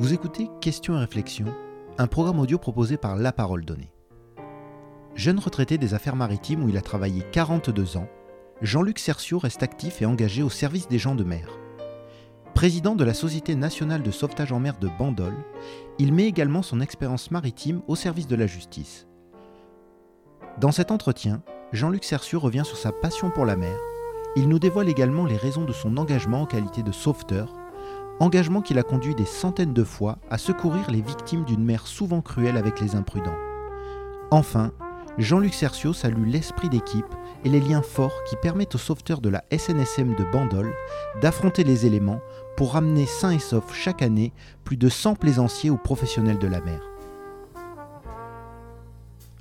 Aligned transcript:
Vous 0.00 0.14
écoutez 0.14 0.48
Questions 0.60 0.94
et 0.94 1.00
réflexions, 1.00 1.52
un 1.98 2.06
programme 2.06 2.38
audio 2.38 2.56
proposé 2.56 2.96
par 2.96 3.16
La 3.16 3.32
Parole 3.32 3.64
Donnée. 3.64 3.90
Jeune 5.16 5.40
retraité 5.40 5.76
des 5.76 5.92
affaires 5.92 6.14
maritimes 6.14 6.62
où 6.62 6.68
il 6.68 6.76
a 6.76 6.82
travaillé 6.82 7.24
42 7.32 7.96
ans, 7.96 8.06
Jean-Luc 8.62 9.00
Cercio 9.00 9.40
reste 9.40 9.64
actif 9.64 10.00
et 10.00 10.06
engagé 10.06 10.44
au 10.44 10.50
service 10.50 10.86
des 10.86 11.00
gens 11.00 11.16
de 11.16 11.24
mer. 11.24 11.48
Président 12.54 12.94
de 12.94 13.02
la 13.02 13.12
Société 13.12 13.56
nationale 13.56 14.04
de 14.04 14.12
sauvetage 14.12 14.52
en 14.52 14.60
mer 14.60 14.78
de 14.78 14.88
Bandol, 15.00 15.34
il 15.98 16.14
met 16.14 16.28
également 16.28 16.62
son 16.62 16.80
expérience 16.80 17.32
maritime 17.32 17.82
au 17.88 17.96
service 17.96 18.28
de 18.28 18.36
la 18.36 18.46
justice. 18.46 19.08
Dans 20.60 20.70
cet 20.70 20.92
entretien, 20.92 21.42
Jean-Luc 21.72 22.04
Cercio 22.04 22.38
revient 22.38 22.64
sur 22.64 22.76
sa 22.76 22.92
passion 22.92 23.32
pour 23.32 23.46
la 23.46 23.56
mer. 23.56 23.76
Il 24.36 24.48
nous 24.48 24.60
dévoile 24.60 24.88
également 24.88 25.26
les 25.26 25.36
raisons 25.36 25.64
de 25.64 25.72
son 25.72 25.96
engagement 25.96 26.42
en 26.42 26.46
qualité 26.46 26.84
de 26.84 26.92
sauveteur 26.92 27.57
engagement 28.20 28.62
qui 28.62 28.74
l'a 28.74 28.82
conduit 28.82 29.14
des 29.14 29.24
centaines 29.24 29.74
de 29.74 29.84
fois 29.84 30.18
à 30.30 30.38
secourir 30.38 30.90
les 30.90 31.00
victimes 31.00 31.44
d'une 31.44 31.64
mer 31.64 31.86
souvent 31.86 32.20
cruelle 32.20 32.56
avec 32.56 32.80
les 32.80 32.94
imprudents. 32.94 33.36
Enfin, 34.30 34.72
Jean-Luc 35.18 35.54
Cercio 35.54 35.92
salue 35.92 36.26
l'esprit 36.26 36.68
d'équipe 36.68 37.14
et 37.44 37.48
les 37.48 37.60
liens 37.60 37.82
forts 37.82 38.22
qui 38.28 38.36
permettent 38.36 38.74
aux 38.74 38.78
sauveteurs 38.78 39.20
de 39.20 39.28
la 39.28 39.44
SNSM 39.50 40.14
de 40.14 40.24
Bandol 40.30 40.72
d'affronter 41.20 41.64
les 41.64 41.86
éléments 41.86 42.20
pour 42.56 42.74
ramener 42.74 43.06
sains 43.06 43.32
et 43.32 43.38
saufs 43.38 43.74
chaque 43.74 44.02
année 44.02 44.32
plus 44.64 44.76
de 44.76 44.88
100 44.88 45.14
plaisanciers 45.14 45.70
ou 45.70 45.76
professionnels 45.76 46.38
de 46.38 46.48
la 46.48 46.60
mer. 46.60 46.80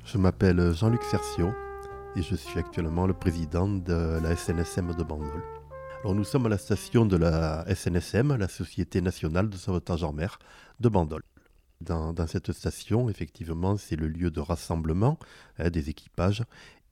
Je 0.05 0.17
m'appelle 0.17 0.73
Jean-Luc 0.73 1.03
Cercio 1.03 1.49
et 2.15 2.21
je 2.21 2.35
suis 2.35 2.57
actuellement 2.59 3.05
le 3.05 3.13
président 3.13 3.67
de 3.67 4.19
la 4.23 4.35
SNSM 4.35 4.95
de 4.95 5.03
Bandol 5.03 5.43
nous 6.13 6.23
sommes 6.23 6.45
à 6.45 6.49
la 6.49 6.57
station 6.57 7.05
de 7.05 7.17
la 7.17 7.65
SNSM, 7.73 8.35
la 8.35 8.47
Société 8.47 9.01
nationale 9.01 9.49
de 9.49 9.57
sauvetage 9.57 10.03
en 10.03 10.13
mer 10.13 10.39
de 10.79 10.89
Bandol. 10.89 11.23
Dans, 11.81 12.15
cette 12.27 12.53
station, 12.53 13.09
effectivement, 13.09 13.77
c'est 13.77 13.95
le 13.95 14.07
lieu 14.07 14.31
de 14.31 14.39
rassemblement 14.39 15.19
hein, 15.59 15.69
des 15.69 15.89
équipages 15.89 16.43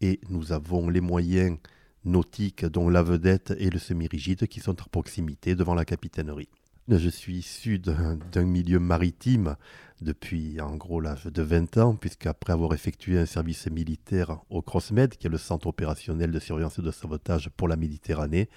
et 0.02 0.19
nous 0.30 0.52
avons 0.52 0.89
les 0.89 1.02
moyens 1.02 1.58
nautiques, 2.03 2.66
dont 2.66 2.89
la 2.89 3.02
vedette 3.02 3.53
et 3.58 3.69
le 3.69 3.80
semi-rigide, 3.80 4.47
qui 4.47 4.59
sont 4.59 4.80
à 4.80 4.86
proximité 4.91 5.55
devant 5.55 5.73
la 5.73 5.86
capitainerie. 5.86 6.49
Je 6.88 7.09
suis 7.09 7.38
issu 7.38 7.80
d'un 7.80 8.43
milieu 8.43 8.80
maritime 8.80 9.55
depuis 10.02 10.61
en 10.61 10.75
gros 10.75 10.99
l'âge 11.02 11.25
de 11.25 11.41
20 11.41 11.77
ans, 11.77 11.95
puisqu'après 11.95 12.53
avoir 12.53 12.75
effectué 12.75 13.17
un 13.17 13.25
service 13.25 13.67
militaire 13.67 14.38
au 14.52 14.61
CrossMed, 14.61 15.16
qui 15.16 15.25
est 15.25 15.31
le 15.31 15.39
centre 15.39 15.66
opérationnel 15.66 16.31
de 16.31 16.39
surveillance 16.39 16.77
et 16.77 16.83
de 16.83 16.91
sauvetage 16.91 17.49
pour 17.58 17.67
la 17.67 17.75
Méditerranée, 17.75 18.49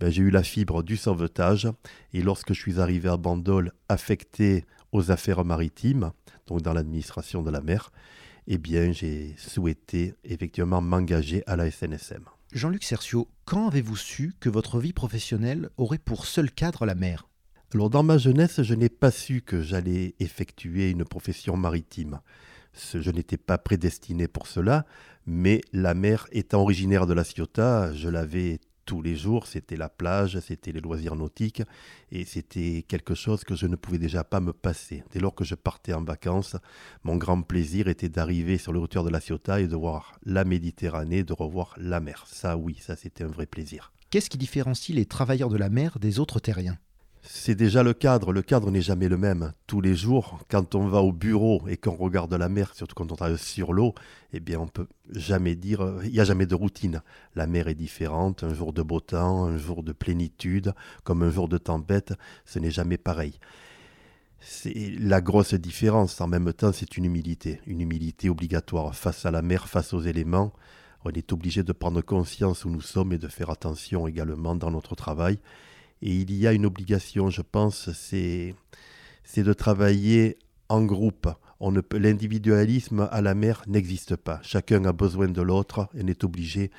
ben, 0.00 0.10
j'ai 0.10 0.22
eu 0.22 0.30
la 0.30 0.42
fibre 0.42 0.82
du 0.82 0.96
sauvetage. 0.96 1.68
Et 2.12 2.22
lorsque 2.22 2.52
je 2.52 2.60
suis 2.60 2.80
arrivé 2.80 3.08
à 3.08 3.16
Bandol, 3.16 3.72
affecté 3.88 4.64
aux 4.92 5.10
affaires 5.10 5.44
maritimes, 5.44 6.12
donc 6.46 6.62
dans 6.62 6.72
l'administration 6.72 7.42
de 7.42 7.50
la 7.50 7.60
mer, 7.60 7.90
eh 8.46 8.58
bien, 8.58 8.92
j'ai 8.92 9.34
souhaité 9.38 10.14
effectivement 10.24 10.80
m'engager 10.80 11.42
à 11.46 11.56
la 11.56 11.70
SNSM. 11.70 12.24
Jean-Luc 12.52 12.84
Cercio, 12.84 13.28
quand 13.44 13.68
avez-vous 13.68 13.96
su 13.96 14.34
que 14.38 14.48
votre 14.48 14.78
vie 14.78 14.92
professionnelle 14.92 15.70
aurait 15.76 15.98
pour 15.98 16.26
seul 16.26 16.50
cadre 16.50 16.86
la 16.86 16.94
mer? 16.94 17.26
Alors, 17.74 17.90
dans 17.90 18.04
ma 18.04 18.18
jeunesse, 18.18 18.62
je 18.62 18.74
n'ai 18.74 18.88
pas 18.88 19.10
su 19.10 19.42
que 19.42 19.60
j'allais 19.60 20.14
effectuer 20.20 20.90
une 20.90 21.04
profession 21.04 21.56
maritime. 21.56 22.20
Je 22.72 23.10
n'étais 23.10 23.36
pas 23.36 23.58
prédestiné 23.58 24.28
pour 24.28 24.46
cela, 24.46 24.86
mais 25.26 25.60
la 25.72 25.94
mer 25.94 26.28
étant 26.30 26.60
originaire 26.60 27.06
de 27.06 27.14
la 27.14 27.24
Ciotat, 27.24 27.92
je 27.92 28.08
l'avais 28.08 28.60
tous 28.84 29.02
les 29.02 29.16
jours, 29.16 29.46
c'était 29.46 29.76
la 29.76 29.88
plage, 29.88 30.38
c'était 30.40 30.72
les 30.72 30.80
loisirs 30.80 31.16
nautiques, 31.16 31.62
et 32.10 32.24
c'était 32.24 32.84
quelque 32.86 33.14
chose 33.14 33.44
que 33.44 33.54
je 33.54 33.66
ne 33.66 33.76
pouvais 33.76 33.98
déjà 33.98 34.24
pas 34.24 34.40
me 34.40 34.52
passer. 34.52 35.04
Dès 35.12 35.20
lors 35.20 35.34
que 35.34 35.44
je 35.44 35.54
partais 35.54 35.92
en 35.92 36.02
vacances, 36.02 36.56
mon 37.02 37.16
grand 37.16 37.42
plaisir 37.42 37.88
était 37.88 38.08
d'arriver 38.08 38.58
sur 38.58 38.72
le 38.72 38.80
hauteur 38.80 39.04
de 39.04 39.10
la 39.10 39.20
Ciotat 39.20 39.60
et 39.60 39.68
de 39.68 39.76
voir 39.76 40.18
la 40.24 40.44
Méditerranée, 40.44 41.24
de 41.24 41.32
revoir 41.32 41.74
la 41.78 42.00
mer. 42.00 42.24
Ça 42.26 42.56
oui, 42.56 42.76
ça 42.80 42.96
c'était 42.96 43.24
un 43.24 43.28
vrai 43.28 43.46
plaisir. 43.46 43.92
Qu'est-ce 44.10 44.30
qui 44.30 44.38
différencie 44.38 44.94
les 44.94 45.06
travailleurs 45.06 45.48
de 45.48 45.56
la 45.56 45.70
mer 45.70 45.98
des 45.98 46.20
autres 46.20 46.38
terriens? 46.38 46.78
C'est 47.26 47.54
déjà 47.54 47.82
le 47.82 47.94
cadre. 47.94 48.32
Le 48.32 48.42
cadre 48.42 48.70
n'est 48.70 48.82
jamais 48.82 49.08
le 49.08 49.16
même. 49.16 49.52
Tous 49.66 49.80
les 49.80 49.94
jours, 49.94 50.38
quand 50.50 50.74
on 50.74 50.88
va 50.88 51.00
au 51.00 51.10
bureau 51.10 51.62
et 51.66 51.78
qu'on 51.78 51.96
regarde 51.96 52.34
la 52.34 52.50
mer, 52.50 52.74
surtout 52.74 52.94
quand 52.94 53.10
on 53.10 53.16
travaille 53.16 53.38
sur 53.38 53.72
l'eau, 53.72 53.94
eh 54.34 54.40
bien, 54.40 54.60
on 54.60 54.66
peut 54.66 54.86
jamais 55.10 55.56
dire, 55.56 55.80
euh, 55.80 56.02
il 56.04 56.12
n'y 56.12 56.20
a 56.20 56.24
jamais 56.24 56.44
de 56.44 56.54
routine. 56.54 57.00
La 57.34 57.46
mer 57.46 57.68
est 57.68 57.74
différente. 57.74 58.44
Un 58.44 58.52
jour 58.52 58.74
de 58.74 58.82
beau 58.82 59.00
temps, 59.00 59.46
un 59.46 59.56
jour 59.56 59.82
de 59.82 59.92
plénitude, 59.92 60.74
comme 61.02 61.22
un 61.22 61.30
jour 61.30 61.48
de 61.48 61.56
tempête, 61.56 62.12
ce 62.44 62.58
n'est 62.58 62.70
jamais 62.70 62.98
pareil. 62.98 63.38
C'est 64.40 64.74
la 64.98 65.22
grosse 65.22 65.54
différence. 65.54 66.20
En 66.20 66.28
même 66.28 66.52
temps, 66.52 66.72
c'est 66.72 66.98
une 66.98 67.06
humilité, 67.06 67.62
une 67.66 67.80
humilité 67.80 68.28
obligatoire 68.28 68.94
face 68.94 69.24
à 69.24 69.30
la 69.30 69.40
mer, 69.40 69.66
face 69.66 69.94
aux 69.94 70.02
éléments. 70.02 70.52
On 71.06 71.10
est 71.10 71.32
obligé 71.32 71.62
de 71.62 71.72
prendre 71.72 72.02
conscience 72.02 72.66
où 72.66 72.70
nous 72.70 72.82
sommes 72.82 73.14
et 73.14 73.18
de 73.18 73.28
faire 73.28 73.48
attention 73.48 74.06
également 74.06 74.54
dans 74.54 74.70
notre 74.70 74.94
travail. 74.94 75.38
Et 76.04 76.10
il 76.10 76.34
y 76.34 76.46
a 76.46 76.52
une 76.52 76.66
obligation, 76.66 77.30
je 77.30 77.40
pense, 77.40 77.90
c'est, 77.92 78.54
de 79.38 79.52
travailler 79.54 80.36
en 80.68 80.84
groupe. 80.84 81.28
L'individualisme 81.92 83.08
à 83.10 83.22
la 83.22 83.34
mer 83.34 83.62
n'existe 83.66 84.14
pas. 84.16 84.38
Chacun 84.42 84.84
a 84.84 84.92
besoin 84.92 85.28
de 85.28 85.40
l'autre 85.40 85.88
et 85.94 86.06
est 86.06 86.22
obligé 86.22 86.70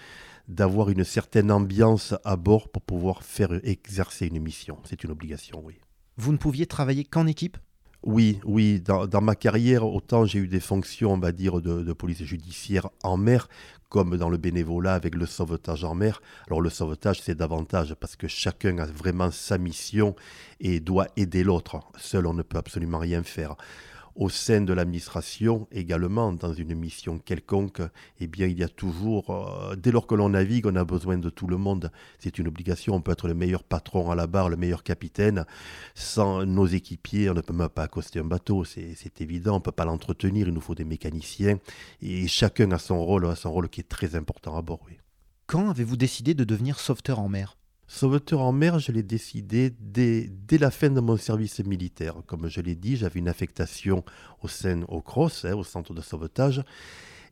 d'avoir 0.48 0.92
une 0.92 1.04
certaine 1.04 1.52
ambiance 1.52 2.14
à 2.24 2.36
bord 2.36 2.70
pour 2.70 2.84
pouvoir 2.84 3.24
faire 3.24 3.52
exercer 3.64 4.28
une 4.28 4.40
mission. 4.40 4.78
C'est 4.84 5.04
une 5.04 5.10
obligation, 5.10 5.60
oui. 5.66 5.80
Vous 6.18 6.32
ne 6.32 6.38
pouviez 6.38 6.68
travailler 6.68 7.04
qu'en 7.04 7.26
équipe? 7.26 7.58
Oui, 8.06 8.40
oui. 8.46 8.80
Dans, 8.80 9.22
ma 9.22 9.36
carrière, 9.36 9.86
autant 9.86 10.26
j'ai 10.26 10.40
eu 10.40 10.48
des 10.48 10.60
fonctions, 10.60 11.14
on 11.14 11.18
va 11.18 11.32
dire, 11.32 11.62
de, 11.62 11.94
police 11.94 12.24
judiciaire 12.24 12.90
en 13.04 13.18
mer, 13.18 13.50
comme 13.90 14.18
dans 14.18 14.30
le 14.30 14.38
bénévolat 14.38 14.94
avec 14.94 15.16
le 15.16 15.26
sauvetage 15.26 15.84
en 15.84 15.96
mer. 15.96 16.22
Alors 16.48 16.62
le 16.62 16.70
sauvetage, 16.70 17.22
c'est 17.22 17.36
davantage 17.36 17.96
parce 17.96 18.16
que 18.16 18.28
chacun 18.28 18.78
a 18.78 18.86
vraiment 18.86 19.32
sa 19.32 19.58
mission 19.58 20.16
et 20.60 20.80
doit 20.80 21.08
aider 21.18 21.44
l'autre. 21.44 21.80
Seul, 21.98 22.28
on 22.28 22.34
ne 22.34 22.44
peut 22.44 22.58
absolument 22.58 23.00
rien 23.00 23.24
faire 23.24 23.56
au 24.16 24.30
sein 24.30 24.62
de 24.62 24.74
l'administration 24.74 25.68
également, 25.72 26.32
dans 26.32 26.54
une 26.54 26.74
mission 26.74 27.20
quelconque, 27.20 27.82
eh 28.20 28.28
bien, 28.28 28.48
il 28.48 28.58
y 28.58 28.64
a 28.64 28.70
toujours, 28.70 29.30
euh, 29.30 29.76
dès 29.76 29.92
lors 29.92 30.08
que 30.08 30.16
l'on 30.16 30.30
navigue, 30.30 30.66
on 30.66 30.76
a 30.76 30.86
besoin 30.86 31.18
de 31.18 31.30
tout 31.30 31.48
le 31.48 31.58
monde. 31.58 31.92
C'est 32.20 32.40
une 32.40 32.48
obligation. 32.48 32.96
On 32.96 33.02
peut 33.02 33.12
être 33.12 33.28
le 33.28 33.34
meilleur 33.34 33.64
patron 33.64 34.10
à 34.12 34.16
la 34.16 34.28
barre, 34.28 34.50
le 34.50 34.56
meilleur 34.56 34.84
capitaine. 34.84 35.46
Sans 35.96 36.46
nos 36.46 36.66
équipiers, 36.66 37.30
on 37.30 37.34
ne 37.34 37.42
peut 37.42 37.54
même 37.54 37.70
pas 37.70 37.84
accoster 37.84 38.20
un 38.20 38.26
bateau. 38.26 38.64
C'est 38.64 39.22
évident. 39.22 39.54
On 39.54 39.60
ne 39.60 39.64
peut 39.64 39.72
pas 39.72 39.86
l'entretenir. 39.86 40.48
Il 40.48 40.54
nous 40.54 40.62
faut 40.62 40.76
des 40.76 40.86
mécaniciens. 40.86 41.60
Et 42.02 42.28
chacun 42.28 42.72
a 42.72 42.80
son 42.80 43.04
rôle, 43.04 43.26
a 43.28 43.36
son 43.36 43.52
rôle 43.52 43.70
qui 43.70 43.82
est 43.82 43.90
très 43.90 44.16
important 44.16 44.58
à 44.58 44.62
bord. 44.62 44.80
Quand 45.48 45.70
avez-vous 45.70 45.98
décidé 45.98 46.34
de 46.34 46.44
devenir 46.44 46.80
sauveteur 46.80 47.20
en 47.20 47.30
mer? 47.30 47.58
Sauveteur 47.88 48.42
en 48.42 48.52
mer, 48.52 48.80
je 48.80 48.92
l'ai 48.92 49.04
décidé 49.04 49.72
dès, 49.80 50.30
la 50.58 50.72
fin 50.72 50.90
de 50.90 51.00
mon 51.00 51.18
service 51.18 51.60
militaire. 51.60 52.16
Comme 52.26 52.48
je 52.48 52.60
l'ai 52.60 52.76
dit, 52.76 52.98
j'avais 52.98 53.20
une 53.20 53.30
affectation 53.30 54.04
au 54.42 54.48
sein 54.48 54.82
au 54.88 55.02
CROSS, 55.02 55.46
hein, 55.46 55.54
au 55.54 55.64
centre 55.64 55.94
de 55.94 56.02
sauvetage. 56.02 56.64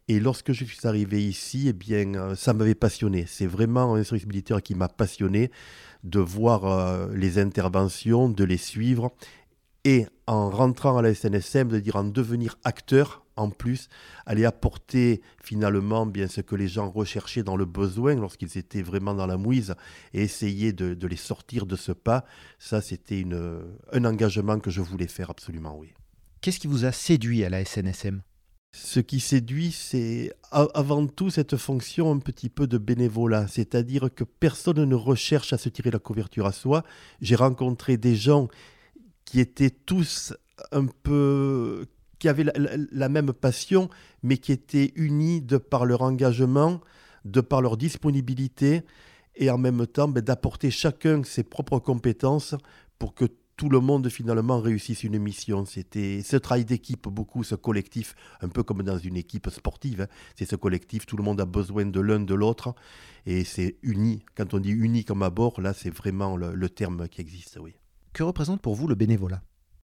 Et 0.07 0.19
lorsque 0.19 0.51
je 0.51 0.63
suis 0.65 0.87
arrivé 0.87 1.23
ici, 1.23 1.69
eh 1.69 1.73
bien, 1.73 2.13
euh, 2.13 2.35
ça 2.35 2.53
m'avait 2.53 2.75
passionné. 2.75 3.25
C'est 3.27 3.47
vraiment 3.47 3.95
un 3.95 4.03
service 4.03 4.27
militaire 4.27 4.61
qui 4.61 4.75
m'a 4.75 4.89
passionné 4.89 5.49
de 6.03 6.19
voir 6.19 6.65
euh, 6.65 7.07
les 7.15 7.39
interventions, 7.39 8.29
de 8.29 8.43
les 8.43 8.57
suivre. 8.57 9.11
Et 9.85 10.05
en 10.27 10.49
rentrant 10.49 10.97
à 10.97 11.01
la 11.01 11.15
SNSM, 11.15 11.69
de 11.69 11.79
dire 11.79 11.95
en 11.95 12.03
devenir 12.03 12.57
acteur 12.63 13.22
en 13.35 13.49
plus 13.49 13.89
aller 14.25 14.45
apporter 14.45 15.21
finalement 15.41 16.05
bien 16.05 16.27
ce 16.27 16.41
que 16.41 16.55
les 16.55 16.67
gens 16.67 16.89
recherchaient 16.89 17.43
dans 17.43 17.57
le 17.57 17.65
besoin 17.65 18.15
lorsqu'ils 18.15 18.57
étaient 18.57 18.81
vraiment 18.81 19.13
dans 19.13 19.27
la 19.27 19.37
mouise 19.37 19.75
et 20.13 20.21
essayer 20.21 20.73
de, 20.73 21.07
les 21.07 21.15
sortir 21.15 21.65
de 21.65 21.75
ce 21.75 21.91
pas, 21.91 22.25
ça 22.59 22.81
c'était 22.81 23.25
un 23.91 24.05
engagement 24.05 24.59
que 24.59 24.71
je 24.71 24.81
voulais 24.81 25.07
faire 25.07 25.29
absolument, 25.29 25.77
oui. 25.77 25.93
Qu'est-ce 26.41 26.59
qui 26.59 26.67
vous 26.67 26.85
a 26.85 26.91
séduit 26.91 27.43
à 27.45 27.49
la 27.49 27.63
SNSM 27.63 28.21
ce 28.75 28.99
qui 28.99 29.19
séduit, 29.19 29.71
c'est 29.71 30.33
avant 30.51 31.05
tout 31.05 31.29
cette 31.29 31.57
fonction 31.57 32.11
un 32.11 32.17
petit 32.17 32.49
peu 32.49 32.65
de 32.65 32.79
bénévolat, 32.79 33.47
c'est-à-dire 33.47 34.09
que 34.13 34.23
personne 34.23 34.83
ne 34.83 34.95
recherche 34.95 35.53
à 35.53 35.59
se 35.59 35.69
tirer 35.69 35.91
la 35.91 35.99
couverture 35.99 36.47
à 36.47 36.51
soi. 36.51 36.83
J'ai 37.21 37.35
rencontré 37.35 37.97
des 37.97 38.15
gens 38.15 38.47
qui 39.25 39.39
étaient 39.39 39.69
tous 39.69 40.33
un 40.71 40.87
peu 40.87 41.85
qui 42.23 42.29
avaient 42.29 42.45
la, 42.55 43.09
même 43.09 43.33
passion, 43.33 43.89
mais 44.21 44.37
qui 44.37 44.53
étaient 44.53 44.93
unis 44.95 45.41
de 45.41 45.57
par 45.57 45.83
leur 45.83 46.03
engagement, 46.03 46.79
de 47.25 47.41
par 47.41 47.61
leur 47.61 47.75
disponibilité, 47.75 48.83
et 49.35 49.49
en 49.49 49.57
même 49.57 49.85
temps 49.87 50.07
ben, 50.07 50.21
d'apporter 50.21 50.71
chacun 50.71 51.21
ses 51.25 51.43
propres 51.43 51.79
compétences 51.79 52.55
pour 52.97 53.13
que 53.13 53.25
tout 53.57 53.67
le 53.67 53.81
monde 53.81 54.07
finalement 54.07 54.61
réussisse 54.61 55.03
une 55.03 55.19
mission. 55.19 55.65
C'était 55.65 56.21
ce 56.23 56.37
travail 56.37 56.63
d'équipe, 56.63 57.09
beaucoup, 57.09 57.43
ce 57.43 57.55
collectif, 57.55 58.15
un 58.39 58.47
peu 58.47 58.63
comme 58.63 58.83
dans 58.83 58.97
une 58.97 59.17
équipe 59.17 59.49
sportive. 59.49 60.03
Hein. 60.03 60.07
C'est 60.37 60.49
ce 60.49 60.55
collectif, 60.55 61.05
tout 61.05 61.17
le 61.17 61.23
monde 61.23 61.41
a 61.41 61.45
besoin 61.45 61.85
de 61.85 61.99
l'un 61.99 62.21
de 62.21 62.33
l'autre, 62.33 62.73
et 63.25 63.43
c'est 63.43 63.75
uni. 63.83 64.23
Quand 64.37 64.53
on 64.53 64.59
dit 64.59 64.71
uni 64.71 65.03
comme 65.03 65.23
à 65.23 65.29
bord, 65.29 65.59
là 65.59 65.73
c'est 65.73 65.93
vraiment 65.93 66.37
le, 66.37 66.55
le 66.55 66.69
terme 66.69 67.09
qui 67.09 67.19
existe, 67.19 67.59
oui. 67.59 67.73
Que 68.13 68.23
représente 68.23 68.61
pour 68.61 68.75
vous 68.75 68.87
le 68.87 68.95
bénévolat? 68.95 69.41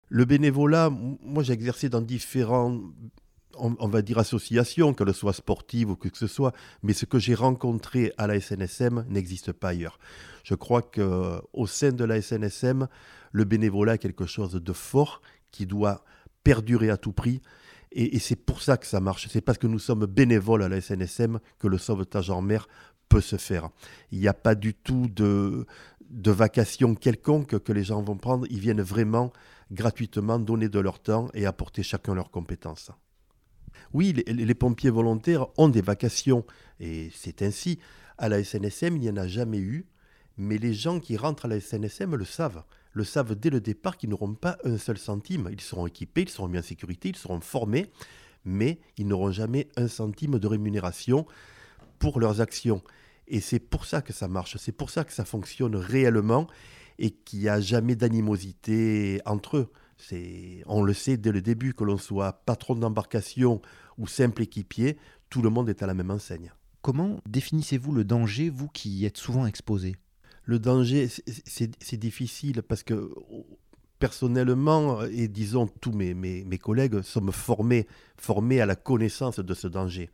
Le 0.10 0.26
bénévolat, 0.26 0.90
moi 0.90 1.44
j'ai 1.44 1.54
exercé 1.54 1.90
dans 1.90 2.02
différents 2.02 2.80
on, 3.60 3.88
va 3.88 4.02
dire 4.02 4.18
associations, 4.18 4.94
qu'elles 4.94 5.14
soient 5.14 5.34
sportives 5.34 5.90
ou 5.90 5.96
que 5.96 6.10
ce 6.14 6.28
soit, 6.28 6.54
mais 6.84 6.94
ce 6.94 7.06
que 7.06 7.20
j'ai 7.20 7.36
rencontré 7.36 8.14
à 8.18 8.28
la 8.28 8.40
SNSM 8.40 9.06
n'existe 9.10 9.52
pas 9.52 9.70
ailleurs. 9.70 10.00
Je 10.44 10.56
crois 10.56 10.82
qu'au 10.82 11.68
sein 11.68 11.92
de 11.92 12.04
la 12.04 12.22
SNSM, 12.22 12.88
le 13.32 13.44
bénévolat 13.44 13.96
est 13.96 14.00
quelque 14.00 14.26
chose 14.26 14.54
de 14.54 14.74
fort 14.74 15.22
qui 15.52 15.66
doit 15.66 16.04
perdurer 16.44 16.90
à 16.90 16.98
tout 16.98 17.12
prix. 17.12 17.42
Et, 17.92 18.20
c'est 18.20 18.36
pour 18.36 18.62
ça 18.62 18.78
que 18.78 18.86
ça 18.86 19.00
marche. 19.00 19.28
C'est 19.30 19.42
parce 19.42 19.58
que 19.58 19.68
nous 19.68 19.80
sommes 19.80 20.06
bénévoles 20.06 20.64
à 20.64 20.70
la 20.70 20.82
SNSM 20.82 21.40
que 21.58 21.68
le 21.68 21.78
sauvetage 21.78 22.30
en 22.30 22.42
mer 22.42 22.68
peut 23.10 23.22
se 23.22 23.38
faire. 23.38 23.70
Il 24.12 24.20
n'y 24.20 24.28
a 24.28 24.34
pas 24.34 24.56
du 24.56 24.74
tout 24.74 25.08
de, 25.08 25.66
de 26.10 26.32
vacations 26.32 26.96
quelconques 26.96 27.60
que 27.60 27.74
les 27.74 27.84
gens 27.84 28.02
vont 28.02 28.18
prendre. 28.18 28.46
Ils 28.50 28.60
viennent 28.60 28.82
vraiment 28.82 29.32
gratuitement 29.72 30.40
donner 30.40 30.70
de 30.70 30.80
leur 30.80 31.00
temps 31.00 31.30
et 31.34 31.46
apporter 31.46 31.84
chacun 31.84 32.16
leurs 32.16 32.32
compétences. 32.32 32.92
Oui, 33.94 34.14
les, 34.14 34.56
pompiers 34.56 34.90
volontaires 34.90 35.48
ont 35.58 35.70
des 35.70 35.82
vacations 35.82 36.46
et 36.80 37.10
c'est 37.14 37.42
ainsi. 37.42 37.80
À 38.18 38.30
la 38.30 38.44
SNSM, 38.44 38.96
il 38.96 39.02
n'y 39.02 39.10
en 39.12 39.18
a 39.18 39.28
jamais 39.28 39.60
eu, 39.60 39.86
mais 40.38 40.58
les 40.58 40.74
gens 40.74 41.00
qui 41.00 41.18
rentrent 41.18 41.46
à 41.46 41.48
la 41.48 41.60
SNSM 41.60 42.16
le 42.16 42.26
savent. 42.26 42.64
Le 42.94 43.04
savent 43.04 43.36
dès 43.36 43.52
le 43.52 43.62
départ 43.62 43.96
qu'ils 43.96 44.10
n'auront 44.10 44.34
pas 44.34 44.58
un 44.64 44.80
seul 44.80 44.98
centime. 44.98 45.48
Ils 45.52 45.62
seront 45.62 45.86
équipés, 45.86 46.24
ils 46.24 46.30
seront 46.30 46.48
mis 46.48 46.58
en 46.58 46.64
sécurité, 46.64 47.10
ils 47.10 47.16
seront 47.16 47.40
formés, 47.42 47.92
mais 48.44 48.80
ils 48.98 49.08
n'auront 49.08 49.32
jamais 49.32 49.70
un 49.76 49.88
centime 49.88 50.40
de 50.40 50.48
rémunération 50.48 51.28
pour 52.00 52.20
leurs 52.20 52.42
actions. 52.42 52.82
Et 53.28 53.40
c'est 53.40 53.60
pour 53.60 53.86
ça 53.86 54.02
que 54.02 54.14
ça 54.14 54.28
marche, 54.28 54.58
c'est 54.58 54.72
pour 54.72 54.90
ça 54.90 55.04
que 55.04 55.14
ça 55.14 55.26
fonctionne 55.26 55.76
réellement 55.76 56.48
et 57.00 57.12
qu'il 57.12 57.40
n'y 57.40 57.50
a 57.50 57.60
jamais 57.60 57.96
d'animosité 57.96 59.22
entre 59.26 59.58
eux. 59.58 59.72
On 60.66 60.84
le 60.84 60.94
sait 60.94 61.18
dès 61.18 61.32
le 61.32 61.42
début, 61.42 61.74
que 61.74 61.84
l'on 61.84 61.98
soit 61.98 62.34
patron 62.46 62.76
d'embarcation 62.76 63.62
ou 63.98 64.08
simple 64.08 64.44
équipier, 64.44 64.98
tout 65.30 65.42
le 65.42 65.50
monde 65.50 65.70
est 65.70 65.84
à 65.84 65.88
la 65.88 65.94
même 65.94 66.12
enseigne. 66.12 66.52
Comment 66.82 67.20
définissez-vous 67.28 67.92
le 67.92 68.04
danger, 68.04 68.50
vous 68.50 68.68
qui 68.68 68.90
y 68.90 69.06
êtes 69.06 69.18
souvent 69.18 69.46
exposé? 69.46 69.96
Le 70.44 70.60
danger, 70.60 71.10
c'est 71.10 71.98
difficile 71.98 72.62
parce 72.64 72.84
que 72.84 73.12
personnellement, 74.00 75.04
et 75.04 75.28
disons 75.28 75.68
tous 75.68 75.92
mes, 75.92 76.14
mes, 76.14 76.46
mes 76.46 76.58
collègues, 76.58 77.02
sommes 77.02 77.32
formés, 77.32 77.88
formés 78.16 78.62
à 78.62 78.66
la 78.66 78.76
connaissance 78.76 79.40
de 79.40 79.54
ce 79.54 79.68
danger. 79.68 80.10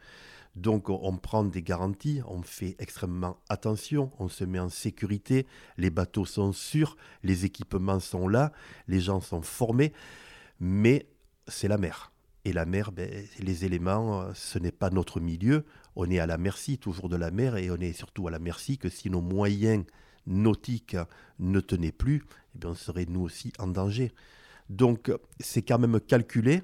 Donc 0.56 0.90
on 0.90 1.18
prend 1.18 1.44
des 1.44 1.64
garanties, 1.64 2.22
on 2.28 2.44
fait 2.44 2.76
extrêmement 2.78 3.38
attention, 3.50 4.12
on 4.20 4.30
se 4.30 4.44
met 4.44 4.60
en 4.60 4.70
sécurité, 4.70 5.48
les 5.78 5.90
bateaux 5.90 6.26
sont 6.26 6.54
sûrs, 6.54 6.96
les 7.24 7.46
équipements 7.46 8.00
sont 8.00 8.28
là, 8.28 8.52
les 8.88 9.00
gens 9.00 9.20
sont 9.20 9.42
formés, 9.42 9.94
mais 10.60 11.08
c'est 11.48 11.68
la 11.68 11.78
mer. 11.78 12.12
Et 12.46 12.54
la 12.54 12.66
mer, 12.66 12.92
ben, 12.92 13.10
les 13.40 13.66
éléments, 13.66 14.26
ce 14.34 14.60
n'est 14.60 14.72
pas 14.72 14.90
notre 14.90 15.20
milieu, 15.20 15.66
on 15.96 16.10
est 16.10 16.20
à 16.20 16.28
la 16.28 16.38
merci 16.38 16.78
toujours 16.78 17.10
de 17.10 17.16
la 17.16 17.32
mer 17.32 17.56
et 17.56 17.72
on 17.72 17.78
est 17.78 17.94
surtout 17.94 18.28
à 18.28 18.32
la 18.32 18.40
merci 18.40 18.78
que 18.78 18.90
si 18.90 19.10
nos 19.10 19.22
moyens 19.22 19.86
nautiques 20.28 20.98
ne 21.40 21.60
tenaient 21.60 21.92
plus, 21.92 22.24
eh 22.56 22.66
on 22.66 22.76
serait 22.76 23.06
nous 23.08 23.22
aussi 23.22 23.54
en 23.60 23.68
danger. 23.68 24.12
Donc 24.70 25.12
c'est 25.40 25.62
quand 25.62 25.80
même 25.80 26.00
calculé, 26.00 26.64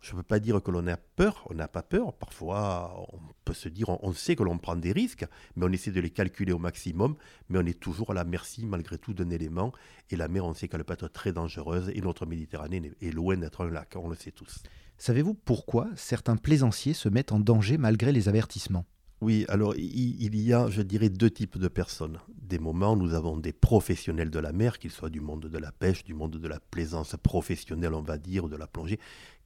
je 0.00 0.12
ne 0.12 0.16
peux 0.18 0.22
pas 0.22 0.40
dire 0.40 0.62
que 0.62 0.70
l'on 0.70 0.86
a 0.86 0.96
peur, 0.96 1.46
on 1.50 1.54
n'a 1.54 1.68
pas 1.68 1.82
peur. 1.82 2.14
Parfois, 2.14 3.06
on 3.12 3.18
peut 3.44 3.52
se 3.52 3.68
dire, 3.68 3.90
on, 4.02 4.12
sait 4.12 4.34
que 4.34 4.42
l'on 4.42 4.56
prend 4.56 4.76
des 4.76 4.92
risques, 4.92 5.26
mais 5.56 5.66
on 5.66 5.72
essaie 5.72 5.90
de 5.90 6.00
les 6.00 6.10
calculer 6.10 6.52
au 6.52 6.58
maximum. 6.58 7.16
Mais 7.50 7.58
on 7.58 7.66
est 7.66 7.78
toujours 7.78 8.10
à 8.10 8.14
la 8.14 8.24
merci, 8.24 8.64
malgré 8.64 8.96
tout, 8.96 9.12
d'un 9.12 9.28
élément. 9.28 9.72
Et 10.08 10.16
la 10.16 10.28
mer, 10.28 10.46
on 10.46 10.54
sait 10.54 10.68
qu'elle 10.68 10.84
peut 10.84 10.94
être 10.94 11.08
très 11.08 11.32
dangereuse. 11.32 11.90
Et 11.94 12.00
notre 12.00 12.24
Méditerranée 12.24 12.92
est 13.00 13.10
loin 13.10 13.36
d'être 13.36 13.62
un 13.62 13.70
lac, 13.70 13.94
on 13.96 14.08
le 14.08 14.16
sait 14.16 14.32
tous. 14.32 14.62
Savez-vous 14.96 15.34
pourquoi 15.34 15.88
certains 15.96 16.36
plaisanciers 16.36 16.94
se 16.94 17.08
mettent 17.08 17.32
en 17.32 17.40
danger 17.40 17.76
malgré 17.76 18.12
les 18.12 18.28
avertissements? 18.28 18.86
Oui, 19.20 19.44
alors 19.48 19.74
il 19.76 20.34
y 20.34 20.54
a, 20.54 20.68
je 20.70 20.80
dirais, 20.80 21.10
deux 21.10 21.30
types 21.30 21.58
de 21.58 21.68
personnes. 21.68 22.18
Des 22.28 22.58
moments, 22.58 22.94
où 22.94 22.96
nous 22.96 23.12
avons 23.12 23.36
des 23.36 23.52
professionnels 23.52 24.30
de 24.30 24.38
la 24.38 24.52
mer, 24.52 24.78
qu'ils 24.78 24.90
soient 24.90 25.10
du 25.10 25.20
monde 25.20 25.46
de 25.46 25.58
la 25.58 25.72
pêche, 25.72 26.04
du 26.04 26.14
monde 26.14 26.38
de 26.38 26.48
la 26.48 26.58
plaisance 26.58 27.16
professionnelle, 27.22 27.92
on 27.92 28.00
va 28.00 28.16
dire, 28.16 28.48
de 28.48 28.56
la 28.56 28.66
plongée, 28.66 28.98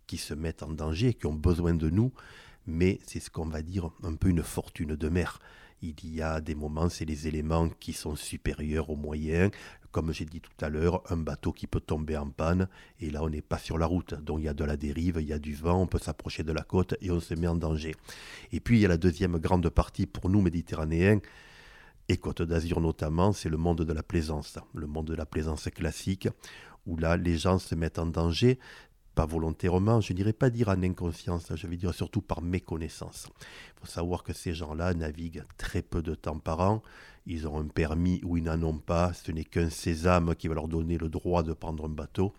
qui 0.07 0.19
se 0.19 0.35
mettent 0.35 0.63
en 0.63 0.71
danger, 0.71 1.15
qui 1.15 1.27
ont 1.27 1.35
besoin 1.35 1.75
de 1.75 1.91
nous, 1.91 2.13
mais 2.67 2.99
c'est 3.07 3.21
ce 3.21 3.31
qu'on 3.31 3.47
va 3.47 3.63
dire 3.63 3.91
un 4.03 4.15
peu 4.15 4.29
une 4.29 4.43
fortune 4.43 4.97
de 4.97 5.09
mer. 5.09 5.39
Il 5.83 5.95
y 6.15 6.23
a 6.23 6.41
des 6.41 6.55
moments, 6.55 6.89
c'est 6.89 7.05
les 7.05 7.29
éléments 7.29 7.69
qui 7.69 7.93
sont 7.93 8.17
supérieurs 8.17 8.89
aux 8.89 8.97
moyens. 8.97 9.51
Comme 9.91 10.13
j'ai 10.13 10.25
dit 10.25 10.41
tout 10.41 10.65
à 10.65 10.71
l'heure, 10.71 11.03
un 11.11 11.19
bateau 11.19 11.53
qui 11.53 11.67
peut 11.67 11.81
tomber 11.81 12.17
en 12.17 12.31
panne, 12.31 12.69
et 13.01 13.11
là 13.11 13.23
on 13.23 13.29
n'est 13.29 13.43
pas 13.43 13.59
sur 13.59 13.77
la 13.77 13.87
route. 13.87 14.15
Donc 14.15 14.41
il 14.41 14.45
y 14.45 14.49
a 14.49 14.55
de 14.55 14.65
la 14.65 14.77
dérive, 14.77 15.19
il 15.21 15.29
y 15.29 15.33
a 15.33 15.39
du 15.39 15.55
vent, 15.55 15.83
on 15.83 15.87
peut 15.87 15.99
s'approcher 15.99 16.43
de 16.43 16.53
la 16.53 16.63
côte 16.63 16.95
et 17.01 17.11
on 17.11 17.21
se 17.21 17.35
met 17.35 17.47
en 17.47 17.55
danger. 17.55 17.95
Et 18.51 18.61
puis 18.61 18.79
il 18.79 18.81
y 18.81 18.85
a 18.87 18.89
la 18.89 18.97
deuxième 18.97 19.39
grande 19.39 19.69
partie 19.69 20.07
pour 20.07 20.31
nous 20.31 20.41
méditerranéens, 20.41 21.21
et 22.09 22.17
Côte 22.17 22.43
d'Azur 22.43 22.81
notamment, 22.81 23.33
c'est 23.33 23.49
le 23.49 23.57
monde 23.57 23.83
de 23.83 23.93
la 23.93 24.03
plaisance, 24.03 24.59
le 24.75 24.87
monde 24.87 25.07
de 25.07 25.15
la 25.15 25.27
plaisance 25.27 25.69
classique, 25.71 26.29
où 26.87 26.97
là 26.97 27.17
les 27.17 27.37
gens 27.37 27.59
se 27.59 27.75
mettent 27.75 27.99
en 27.99 28.07
danger 28.07 28.59
pas 29.15 29.27
volontairement, 29.27 30.01
je 30.01 30.13
n'irai 30.13 30.33
pas 30.33 30.51
dire 30.51 30.69
en 30.69 30.83
inconscience, 30.83 31.53
je 31.55 31.67
vais 31.67 31.77
dire 31.77 31.95
surtout 31.95 32.21
par 32.21 32.43
méconnaissance. 32.43 33.29
Il 33.77 33.81
faut 33.81 33.87
savoir 33.87 34.25
que 34.25 34.33
ces 34.33 34.55
gens-là 34.55 34.95
naviguent 34.95 35.45
très 35.57 35.83
peu 35.83 36.03
de 36.03 36.15
temps 36.15 36.39
par 36.39 36.61
an, 36.61 36.83
ils 37.27 37.47
ont 37.47 37.59
un 37.59 37.69
permis 37.69 38.21
ou 38.25 38.37
ils 38.37 38.45
n'en 38.45 38.63
ont 38.63 38.79
pas, 38.79 39.13
ce 39.13 39.33
n'est 39.33 39.45
qu'un 39.45 39.71
sésame 39.71 40.35
qui 40.35 40.49
va 40.49 40.55
leur 40.55 40.69
donner 40.69 40.99
le 40.99 41.09
droit 41.09 41.43
de 41.43 41.53
prendre 41.53 41.87
un 41.87 41.91
bateau, 41.91 42.35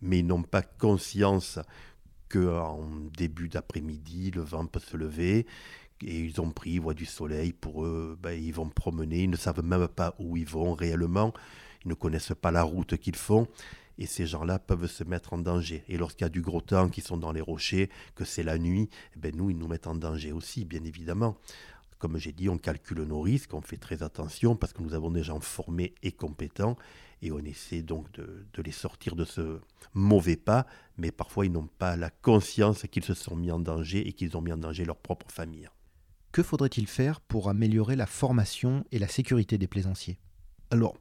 mais 0.00 0.20
ils 0.20 0.26
n'ont 0.26 0.42
pas 0.42 0.62
conscience 0.62 1.58
qu'en 2.28 2.88
début 3.16 3.48
d'après-midi, 3.48 4.30
le 4.30 4.42
vent 4.42 4.66
peut 4.66 4.80
se 4.80 4.96
lever, 4.96 5.46
et 6.04 6.18
ils 6.18 6.40
ont 6.40 6.50
pris, 6.50 6.72
ils 6.72 6.80
voient 6.80 6.94
du 6.94 7.06
soleil, 7.06 7.52
pour 7.52 7.84
eux, 7.84 8.18
ben, 8.20 8.32
ils 8.32 8.54
vont 8.54 8.68
promener, 8.68 9.24
ils 9.24 9.30
ne 9.30 9.36
savent 9.36 9.62
même 9.62 9.88
pas 9.88 10.14
où 10.18 10.36
ils 10.36 10.48
vont 10.48 10.74
réellement, 10.74 11.32
ils 11.84 11.88
ne 11.88 11.94
connaissent 11.94 12.32
pas 12.40 12.50
la 12.50 12.62
route 12.62 12.96
qu'ils 12.96 13.16
font, 13.16 13.46
et 13.98 14.06
ces 14.06 14.26
gens-là 14.26 14.58
peuvent 14.58 14.86
se 14.86 15.04
mettre 15.04 15.32
en 15.32 15.38
danger. 15.38 15.84
Et 15.88 15.96
lorsqu'il 15.96 16.24
y 16.24 16.26
a 16.26 16.30
du 16.30 16.40
gros 16.40 16.60
temps 16.60 16.88
qui 16.88 17.00
sont 17.00 17.16
dans 17.16 17.32
les 17.32 17.40
rochers, 17.40 17.90
que 18.14 18.24
c'est 18.24 18.42
la 18.42 18.58
nuit, 18.58 18.88
eh 19.16 19.18
ben 19.18 19.34
nous, 19.34 19.50
ils 19.50 19.58
nous 19.58 19.68
mettent 19.68 19.86
en 19.86 19.94
danger 19.94 20.32
aussi, 20.32 20.64
bien 20.64 20.84
évidemment. 20.84 21.36
Comme 21.98 22.18
j'ai 22.18 22.32
dit, 22.32 22.48
on 22.48 22.58
calcule 22.58 23.02
nos 23.02 23.20
risques, 23.20 23.54
on 23.54 23.60
fait 23.60 23.76
très 23.76 24.02
attention 24.02 24.56
parce 24.56 24.72
que 24.72 24.82
nous 24.82 24.94
avons 24.94 25.10
des 25.10 25.22
gens 25.22 25.40
formés 25.40 25.94
et 26.02 26.10
compétents 26.12 26.76
et 27.22 27.30
on 27.30 27.38
essaie 27.38 27.82
donc 27.82 28.10
de, 28.12 28.44
de 28.52 28.62
les 28.62 28.72
sortir 28.72 29.14
de 29.14 29.24
ce 29.24 29.60
mauvais 29.94 30.36
pas, 30.36 30.66
mais 30.96 31.12
parfois 31.12 31.46
ils 31.46 31.52
n'ont 31.52 31.68
pas 31.78 31.96
la 31.96 32.10
conscience 32.10 32.82
qu'ils 32.90 33.04
se 33.04 33.14
sont 33.14 33.36
mis 33.36 33.52
en 33.52 33.60
danger 33.60 34.08
et 34.08 34.12
qu'ils 34.12 34.36
ont 34.36 34.40
mis 34.40 34.52
en 34.52 34.56
danger 34.56 34.84
leur 34.84 34.96
propre 34.96 35.30
famille. 35.30 35.68
Que 36.32 36.42
faudrait-il 36.42 36.86
faire 36.86 37.20
pour 37.20 37.48
améliorer 37.48 37.94
la 37.94 38.06
formation 38.06 38.84
et 38.90 38.98
la 38.98 39.06
sécurité 39.06 39.58
des 39.58 39.66
plaisanciers? 39.66 40.18
Alors, 40.70 40.96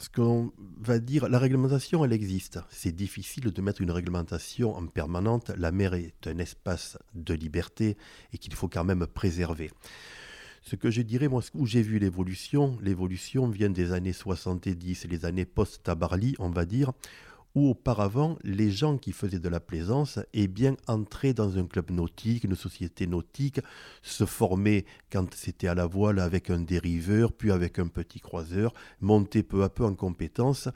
ce 0.00 0.08
qu'on 0.08 0.52
va 0.80 0.98
dire, 0.98 1.28
la 1.28 1.38
réglementation, 1.38 2.04
elle 2.04 2.12
existe. 2.12 2.58
C'est 2.70 2.94
difficile 2.94 3.52
de 3.52 3.62
mettre 3.62 3.82
une 3.82 3.90
réglementation 3.90 4.74
en 4.74 4.86
permanente. 4.86 5.50
La 5.56 5.70
mer 5.70 5.94
est 5.94 6.26
un 6.26 6.38
espace 6.38 6.98
de 7.14 7.34
liberté 7.34 7.96
et 8.32 8.38
qu'il 8.38 8.54
faut 8.54 8.68
quand 8.68 8.84
même 8.84 9.06
préserver. 9.06 9.70
Ce 10.62 10.76
que 10.76 10.90
je 10.90 11.02
dirais, 11.02 11.28
moi, 11.28 11.42
où 11.54 11.66
j'ai 11.66 11.82
vu 11.82 11.98
l'évolution, 11.98 12.78
l'évolution 12.80 13.48
vient 13.48 13.70
des 13.70 13.92
années 13.92 14.12
70, 14.12 15.06
les 15.08 15.24
années 15.24 15.44
post-Tabarly, 15.44 16.36
on 16.38 16.50
va 16.50 16.64
dire, 16.64 16.92
où 17.54 17.70
auparavant, 17.70 18.38
les 18.44 18.70
gens 18.70 18.96
qui 18.96 19.12
faisaient 19.12 19.38
de 19.38 19.48
la 19.48 19.60
plaisance 19.60 20.18
eh 20.32 20.48
bien, 20.48 20.76
entraient 20.86 21.34
dans 21.34 21.58
un 21.58 21.66
club 21.66 21.90
nautique, 21.90 22.44
une 22.44 22.54
société 22.54 23.06
nautique, 23.06 23.60
se 24.02 24.24
formaient 24.24 24.84
quand 25.10 25.34
c'était 25.34 25.68
à 25.68 25.74
la 25.74 25.86
voile 25.86 26.18
avec 26.18 26.50
un 26.50 26.60
dériveur, 26.60 27.32
puis 27.32 27.50
avec 27.50 27.78
un 27.78 27.88
petit 27.88 28.20
croiseur, 28.20 28.72
montaient 29.00 29.42
peu 29.42 29.62
à 29.62 29.68
peu 29.68 29.84
en 29.84 29.94
compétences 29.94 30.68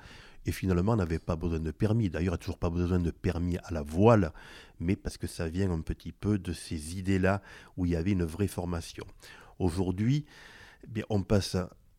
et 0.44 0.52
finalement 0.52 0.96
n'avaient 0.96 1.18
pas 1.18 1.36
besoin 1.36 1.60
de 1.60 1.70
permis. 1.70 2.08
D'ailleurs, 2.08 2.22
il 2.22 2.28
n'y 2.28 2.34
a 2.34 2.38
toujours 2.38 2.58
pas 2.58 2.70
besoin 2.70 3.00
de 3.00 3.10
permis 3.10 3.58
à 3.58 3.72
la 3.72 3.82
voile, 3.82 4.32
mais 4.78 4.96
parce 4.96 5.16
que 5.16 5.26
ça 5.26 5.48
vient 5.48 5.70
un 5.70 5.80
petit 5.80 6.12
peu 6.12 6.38
de 6.38 6.52
ces 6.52 6.98
idées-là 6.98 7.42
où 7.76 7.86
il 7.86 7.92
y 7.92 7.96
avait 7.96 8.12
une 8.12 8.24
vraie 8.24 8.46
formation. 8.46 9.04
Aujourd'hui, 9.58 10.24
eh 10.94 11.04
on 11.10 11.22
passe 11.22 11.56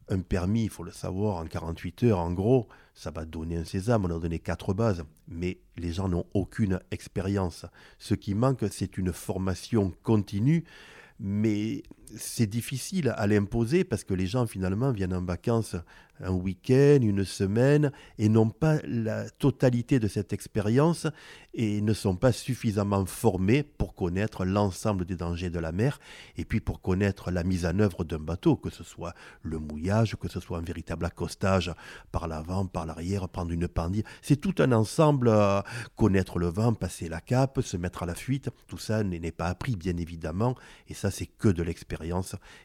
un 0.09 0.19
permis, 0.19 0.65
il 0.65 0.69
faut 0.69 0.83
le 0.83 0.91
savoir, 0.91 1.37
en 1.37 1.45
48 1.45 2.03
heures, 2.03 2.19
en 2.19 2.31
gros, 2.31 2.67
ça 2.93 3.11
va 3.11 3.25
donner 3.25 3.57
un 3.57 3.65
sésame, 3.65 4.05
on 4.05 4.15
a 4.15 4.19
donné 4.19 4.39
quatre 4.39 4.73
bases, 4.73 5.03
mais 5.27 5.59
les 5.77 5.91
gens 5.91 6.09
n'ont 6.09 6.25
aucune 6.33 6.79
expérience. 6.91 7.65
Ce 7.99 8.13
qui 8.13 8.33
manque, 8.33 8.65
c'est 8.71 8.97
une 8.97 9.13
formation 9.13 9.93
continue, 10.03 10.63
mais 11.19 11.83
c'est 12.15 12.47
difficile 12.47 13.13
à 13.17 13.27
l'imposer 13.27 13.83
parce 13.83 14.03
que 14.03 14.13
les 14.13 14.27
gens 14.27 14.47
finalement 14.47 14.91
viennent 14.91 15.13
en 15.13 15.23
vacances 15.23 15.75
un 16.21 16.31
week-end, 16.31 16.99
une 17.01 17.25
semaine, 17.25 17.91
et 18.17 18.29
n'ont 18.29 18.49
pas 18.49 18.77
la 18.83 19.29
totalité 19.29 19.99
de 19.99 20.07
cette 20.07 20.33
expérience 20.33 21.07
et 21.53 21.81
ne 21.81 21.93
sont 21.93 22.15
pas 22.15 22.31
suffisamment 22.31 23.05
formés 23.05 23.63
pour 23.63 23.95
connaître 23.95 24.45
l'ensemble 24.45 25.05
des 25.05 25.15
dangers 25.15 25.49
de 25.49 25.59
la 25.59 25.71
mer 25.71 25.99
et 26.35 26.45
puis 26.45 26.59
pour 26.59 26.81
connaître 26.81 27.31
la 27.31 27.43
mise 27.43 27.65
en 27.65 27.79
œuvre 27.79 28.03
d'un 28.03 28.19
bateau, 28.19 28.55
que 28.55 28.69
ce 28.69 28.83
soit 28.83 29.13
le 29.41 29.57
mouillage, 29.57 30.15
que 30.19 30.27
ce 30.27 30.39
soit 30.39 30.59
un 30.59 30.61
véritable 30.61 31.05
accostage 31.05 31.73
par 32.11 32.27
l'avant, 32.27 32.65
par 32.67 32.85
l'arrière, 32.85 33.27
prendre 33.27 33.51
une 33.51 33.67
pendille. 33.67 34.03
C'est 34.21 34.35
tout 34.35 34.55
un 34.59 34.71
ensemble, 34.71 35.29
euh, 35.29 35.61
connaître 35.95 36.37
le 36.37 36.47
vent, 36.47 36.73
passer 36.73 37.09
la 37.09 37.21
cape, 37.21 37.61
se 37.61 37.77
mettre 37.77 38.03
à 38.03 38.05
la 38.05 38.15
fuite, 38.15 38.49
tout 38.67 38.77
ça 38.77 39.03
n'est 39.03 39.31
pas 39.31 39.47
appris 39.47 39.75
bien 39.75 39.97
évidemment 39.97 40.55
et 40.87 40.93
ça 40.93 41.11
c'est 41.11 41.25
que 41.25 41.49
de 41.49 41.63
l'expérience 41.63 42.06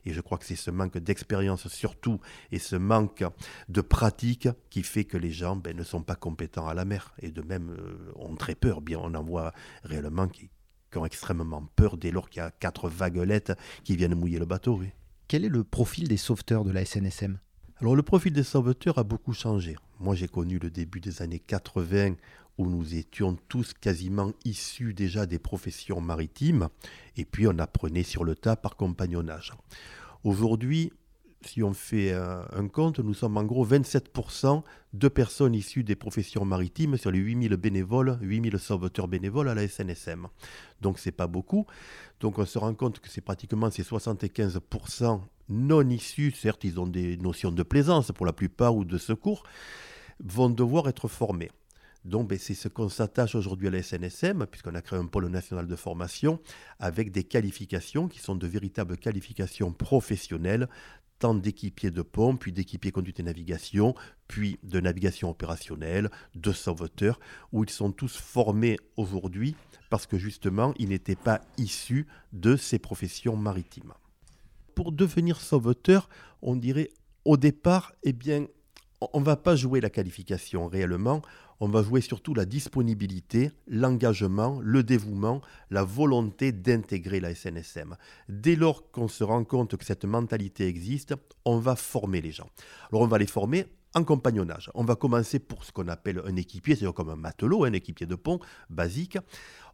et 0.04 0.12
je 0.12 0.20
crois 0.20 0.38
que 0.38 0.44
c'est 0.44 0.56
ce 0.56 0.70
manque 0.70 0.99
d'expérience 0.99 1.68
surtout 1.68 2.20
et 2.50 2.58
ce 2.58 2.76
manque 2.76 3.25
de 3.68 3.80
pratique 3.80 4.49
qui 4.70 4.82
fait 4.82 5.04
que 5.04 5.16
les 5.16 5.30
gens 5.30 5.56
ben, 5.56 5.76
ne 5.76 5.82
sont 5.82 6.02
pas 6.02 6.16
compétents 6.16 6.68
à 6.68 6.75
la 6.75 6.84
mer 6.84 7.14
et 7.20 7.30
de 7.30 7.42
même 7.42 7.70
euh, 7.70 8.12
ont 8.16 8.37
très 8.37 8.54
peur. 8.54 8.80
Bien, 8.80 8.99
on 9.02 9.14
en 9.14 9.22
voit 9.22 9.52
réellement 9.84 10.28
qui, 10.28 10.50
ont 10.94 11.06
extrêmement 11.06 11.66
peur 11.75 11.96
dès 11.96 12.11
lors 12.11 12.28
qu'il 12.28 12.40
y 12.40 12.44
a 12.44 12.50
quatre 12.50 12.90
vaguelettes 12.90 13.52
qui 13.82 13.96
viennent 13.96 14.14
mouiller 14.14 14.38
le 14.38 14.44
bateau. 14.44 14.78
Quel 15.26 15.44
est 15.44 15.49
le 15.49 15.64
profil 15.64 16.06
des 16.06 16.18
sauveteurs 16.18 16.64
de 16.64 16.70
la 16.70 16.84
SNSM 16.84 17.38
alors 17.80 17.96
le 17.96 18.04
profil 18.04 18.32
des 18.32 18.44
sauveteurs 18.44 18.99
a 18.99 19.02
beaucoup 19.02 19.32
changé. 19.32 19.75
Moi 19.99 20.14
j'ai 20.14 20.28
connu 20.28 20.61
le 20.61 20.70
début 20.70 21.00
des 21.00 21.20
années 21.20 21.40
80 21.40 22.14
où 22.59 22.66
nous 22.66 22.94
étions 22.94 23.37
tous 23.49 23.73
quasiment 23.75 24.32
issus 24.44 24.94
déjà 24.94 25.26
des 25.26 25.38
professions 25.38 26.00
maritimes 26.00 26.68
et 27.16 27.25
puis 27.25 27.47
on 27.47 27.59
apprenait 27.59 28.02
sur 28.02 28.25
le 28.25 28.35
tas 28.35 28.56
par 28.56 28.76
compagnonnage. 28.76 29.52
Aujourd'hui, 30.25 30.92
si 31.44 31.62
on 31.62 31.73
fait 31.73 32.12
un 32.12 32.68
compte, 32.68 33.00
nous 33.00 33.14
sommes 33.14 33.37
en 33.37 33.44
gros 33.44 33.66
27% 33.66 34.62
de 34.92 35.09
personnes 35.09 35.54
issues 35.54 35.82
des 35.82 35.97
professions 35.97 36.44
maritimes 36.44 36.97
sur 36.97 37.11
les 37.11 37.18
8000 37.18 37.56
bénévoles, 37.56 38.18
8000 38.21 38.59
sauveteurs 38.59 39.09
bénévoles 39.09 39.49
à 39.49 39.54
la 39.54 39.66
SNSM. 39.66 40.28
Donc 40.80 40.99
c'est 40.99 41.12
pas 41.12 41.26
beaucoup. 41.26 41.66
Donc 42.21 42.38
on 42.38 42.47
se 42.47 42.59
rend 42.59 42.75
compte 42.75 43.00
que 43.00 43.09
c'est 43.09 43.21
pratiquement 43.21 43.71
ces 43.71 43.82
75% 43.82 45.21
non 45.49 45.88
issus, 45.88 46.32
certes 46.32 46.64
ils 46.64 46.78
ont 46.78 46.87
des 46.87 47.16
notions 47.16 47.50
de 47.50 47.62
plaisance 47.62 48.12
pour 48.12 48.26
la 48.26 48.32
plupart 48.32 48.76
ou 48.76 48.85
de 48.85 48.99
secours, 48.99 49.42
vont 50.23 50.49
devoir 50.49 50.88
être 50.88 51.09
formés. 51.09 51.50
Donc 52.04 52.28
ben, 52.28 52.38
c'est 52.38 52.54
ce 52.54 52.68
qu'on 52.68 52.88
s'attache 52.88 53.35
aujourd'hui 53.35 53.68
à 53.68 53.71
la 53.71 53.82
SNSM, 53.82 54.47
puisqu'on 54.47 54.75
a 54.75 54.82
créé 54.82 54.99
un 54.99 55.06
pôle 55.06 55.28
national 55.28 55.66
de 55.66 55.76
formation 55.76 56.40
avec 56.78 57.12
des 57.12 57.25
qualifications 57.25 58.09
qui 58.09 58.18
sont 58.18 58.35
de 58.35 58.47
véritables 58.47 58.97
qualifications 58.97 59.73
professionnelles, 59.73 60.68
tant 61.18 61.35
d'équipiers 61.35 61.92
de 61.92 62.02
pont, 62.02 62.37
puis 62.37 62.52
d'équipiers 62.52 62.90
conduite 62.90 63.21
et 63.21 63.23
navigation, 63.23 63.94
puis 64.26 64.59
de 64.64 64.80
navigation 64.80 65.30
opérationnelle, 65.30 66.11
de 66.35 66.50
sauveteurs, 66.50 67.21
où 67.52 67.62
ils 67.62 67.71
sont 67.71 67.92
tous 67.92 68.16
formés 68.16 68.78
aujourd'hui 68.97 69.54
parce 69.92 70.06
que 70.06 70.16
justement, 70.16 70.73
ils 70.78 70.88
n'étaient 70.88 71.14
pas 71.16 71.42
issus 71.59 72.06
de 72.32 72.56
ces 72.56 72.78
professions 72.78 73.37
maritimes. 73.37 73.92
Pour 74.75 74.90
devenir 74.90 75.38
sauveteur, 75.38 76.09
on 76.40 76.56
dirait 76.56 76.88
au 77.26 77.37
départ, 77.37 77.92
eh 78.02 78.14
bien, 78.14 78.47
on 79.12 79.21
ne 79.21 79.25
va 79.25 79.37
pas 79.37 79.54
jouer 79.54 79.82
la 79.82 79.90
qualification 79.90 80.66
réellement, 80.66 81.21
on 81.62 81.69
va 81.69 81.85
jouer 81.85 82.00
surtout 82.00 82.35
la 82.35 82.45
disponibilité, 82.45 83.52
l'engagement, 83.69 84.59
le 84.61 84.83
dévouement, 84.83 85.40
la 85.71 85.85
volonté 85.85 86.50
d'intégrer 86.50 87.21
la 87.21 87.37
SNSM. 87.37 87.97
Dès 88.28 88.57
lors 88.57 88.90
qu'on 88.90 89.07
se 89.07 89.23
rend 89.23 89.45
compte 89.45 89.76
que 89.76 89.85
cette 89.85 90.04
mentalité 90.04 90.66
existe, 90.66 91.14
on 91.45 91.61
va 91.61 91.76
former 91.76 92.21
les 92.21 92.33
gens. 92.33 92.50
Alors 92.90 93.02
on 93.02 93.07
va 93.07 93.19
les 93.19 93.28
former 93.28 93.66
en 93.95 94.02
compagnonnage. 94.02 94.73
On 94.75 94.83
va 94.83 94.97
commencer 94.97 95.38
pour 95.38 95.62
ce 95.62 95.71
qu'on 95.71 95.87
appelle 95.87 96.21
un 96.26 96.35
équipier, 96.35 96.75
c'est-à-dire 96.75 96.95
comme 96.95 97.11
un 97.11 97.16
matelot, 97.16 97.62
un 97.62 97.73
équipier 97.73 98.07
de 98.07 98.16
pont 98.16 98.40
basique. 98.69 99.19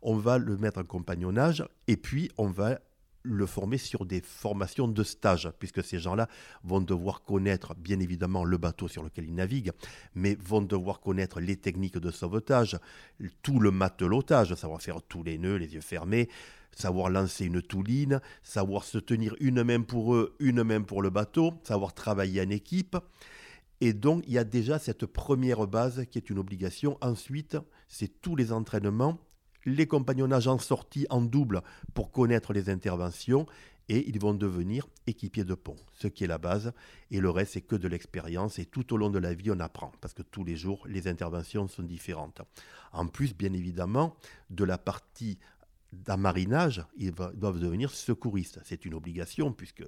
On 0.03 0.17
va 0.17 0.37
le 0.37 0.59
mettre 0.59 0.81
en 0.81 0.85
compagnonnage 0.85 1.65
et 1.87 1.97
puis 1.97 2.31
on 2.37 2.49
va 2.49 2.81
le 3.29 3.47
former 3.47 3.79
sur 3.79 4.07
des 4.07 4.21
formations 4.21 4.89
de 4.89 5.03
stage, 5.03 5.51
puisque 5.59 5.85
ces 5.85 5.99
gens-là 5.99 6.29
vont 6.65 6.81
devoir 6.81 7.23
connaître 7.23 7.75
bien 7.75 8.01
évidemment 8.01 8.45
le 8.45 8.57
bateau 8.59 8.89
sur 8.89 9.03
lequel 9.03 9.27
ils 9.27 9.35
naviguent, 9.35 9.73
mais 10.15 10.37
vont 10.37 10.63
devoir 10.63 11.01
connaître 11.01 11.41
les 11.41 11.57
techniques 11.57 11.99
de 11.99 12.11
sauvetage, 12.11 12.79
tout 13.43 13.61
le 13.61 13.71
matelotage, 13.71 14.55
savoir 14.55 14.83
faire 14.83 15.03
tous 15.03 15.23
les 15.23 15.39
nœuds, 15.39 15.57
les 15.57 15.75
yeux 15.75 15.81
fermés, 15.81 16.29
savoir 16.73 17.11
lancer 17.11 17.45
une 17.45 17.63
touline, 17.63 18.21
savoir 18.43 18.85
se 18.85 18.99
tenir 18.99 19.35
une 19.41 19.63
main 19.63 19.83
pour 19.83 20.15
eux, 20.15 20.35
une 20.39 20.63
main 20.63 20.83
pour 20.83 21.03
le 21.03 21.11
bateau, 21.11 21.53
savoir 21.65 21.93
travailler 21.95 22.41
en 22.41 22.51
équipe. 22.51 22.97
Et 23.81 23.93
donc, 23.93 24.25
il 24.27 24.33
y 24.33 24.39
a 24.39 24.45
déjà 24.45 24.79
cette 24.79 25.07
première 25.07 25.67
base 25.67 26.05
qui 26.11 26.19
est 26.19 26.31
une 26.31 26.39
obligation. 26.39 26.99
Ensuite, 27.01 27.57
c'est 27.87 28.21
tous 28.21 28.35
les 28.35 28.53
entraînements 28.53 29.19
les 29.69 29.87
compagnonnages 29.87 30.49
en 30.49 30.59
sortie 30.59 31.07
en 31.11 31.21
double 31.21 31.63
pour 31.95 32.11
connaître 32.11 32.53
les 32.53 32.71
interventions 32.71 33.47
et 33.89 34.09
ils 34.09 34.21
vont 34.21 34.35
devenir 34.35 34.87
équipiers 35.07 35.45
de 35.45 35.55
pont, 35.55 35.77
ce 35.95 36.09
qui 36.09 36.25
est 36.25 36.27
la 36.27 36.39
base. 36.39 36.73
Et 37.11 37.21
le 37.21 37.31
reste, 37.31 37.55
c'est 37.55 37.63
que 37.63 37.77
de 37.77 37.89
l'expérience. 37.89 38.59
Et 38.59 38.67
tout 38.67 38.93
au 38.93 38.97
long 38.97 39.11
de 39.11 39.19
la 39.19 39.33
vie, 39.33 39.51
on 39.51 39.61
apprend, 39.61 39.93
parce 40.01 40.13
que 40.13 40.23
tous 40.23 40.45
les 40.45 40.57
jours, 40.57 40.87
les 40.87 41.09
interventions 41.09 41.69
sont 41.69 41.83
différentes. 41.83 42.43
En 42.93 43.07
plus, 43.07 43.35
bien 43.35 43.53
évidemment, 43.53 44.17
de 44.51 44.65
la 44.65 44.77
partie 44.77 45.39
d'amarinage, 45.93 46.85
ils 46.99 47.13
doivent 47.13 47.59
devenir 47.59 47.91
secouristes. 47.91 48.61
C'est 48.65 48.85
une 48.85 48.95
obligation, 48.95 49.53
puisque 49.53 49.85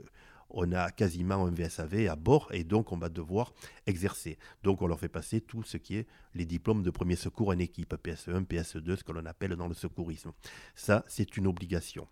on 0.50 0.72
a 0.72 0.90
quasiment 0.90 1.46
un 1.46 1.50
VSAV 1.50 2.08
à 2.08 2.16
bord 2.16 2.48
et 2.52 2.64
donc 2.64 2.92
on 2.92 2.98
va 2.98 3.08
devoir 3.08 3.52
exercer. 3.86 4.38
Donc 4.62 4.82
on 4.82 4.86
leur 4.86 4.98
fait 4.98 5.08
passer 5.08 5.40
tout 5.40 5.62
ce 5.62 5.76
qui 5.76 5.96
est 5.96 6.06
les 6.34 6.44
diplômes 6.44 6.82
de 6.82 6.90
premier 6.90 7.16
secours 7.16 7.48
en 7.48 7.58
équipe, 7.58 7.94
PSE1, 7.94 8.46
PSE2, 8.46 8.96
ce 8.96 9.04
que 9.04 9.12
l'on 9.12 9.26
appelle 9.26 9.56
dans 9.56 9.68
le 9.68 9.74
secourisme. 9.74 10.32
Ça, 10.74 11.04
c'est 11.08 11.36
une 11.36 11.46
obligation. 11.46 12.06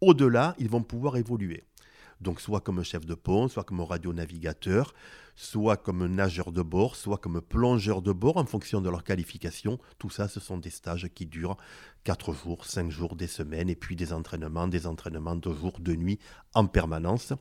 Au-delà, 0.00 0.54
ils 0.58 0.68
vont 0.68 0.82
pouvoir 0.82 1.16
évoluer. 1.16 1.64
Donc 2.20 2.40
soit 2.40 2.60
comme 2.60 2.82
chef 2.82 3.04
de 3.04 3.14
pont, 3.14 3.48
soit 3.48 3.64
comme 3.64 3.80
radionavigateur, 3.80 4.94
soit 5.36 5.76
comme 5.76 6.06
nageur 6.06 6.50
de 6.50 6.62
bord, 6.62 6.96
soit 6.96 7.18
comme 7.18 7.40
plongeur 7.40 8.02
de 8.02 8.12
bord 8.12 8.38
en 8.38 8.46
fonction 8.46 8.80
de 8.80 8.88
leur 8.88 9.04
qualification. 9.04 9.78
Tout 9.98 10.10
ça, 10.10 10.28
ce 10.28 10.40
sont 10.40 10.56
des 10.56 10.70
stages 10.70 11.08
qui 11.14 11.26
durent 11.26 11.58
4 12.04 12.32
jours, 12.32 12.64
5 12.64 12.90
jours, 12.90 13.16
des 13.16 13.26
semaines, 13.26 13.68
et 13.68 13.76
puis 13.76 13.96
des 13.96 14.12
entraînements, 14.12 14.66
des 14.66 14.86
entraînements 14.86 15.36
de 15.36 15.52
jour, 15.52 15.78
de 15.78 15.94
nuit, 15.94 16.18
en 16.54 16.66
permanence. 16.66 17.34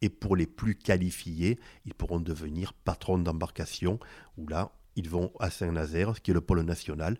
Et 0.00 0.08
pour 0.08 0.36
les 0.36 0.46
plus 0.46 0.76
qualifiés, 0.76 1.58
ils 1.84 1.94
pourront 1.94 2.20
devenir 2.20 2.72
patrons 2.72 3.18
d'embarcation, 3.18 3.98
où 4.38 4.46
là, 4.46 4.72
ils 4.94 5.10
vont 5.10 5.32
à 5.40 5.50
Saint-Nazaire, 5.50 6.22
qui 6.22 6.30
est 6.30 6.34
le 6.34 6.40
pôle 6.40 6.62
national, 6.62 7.18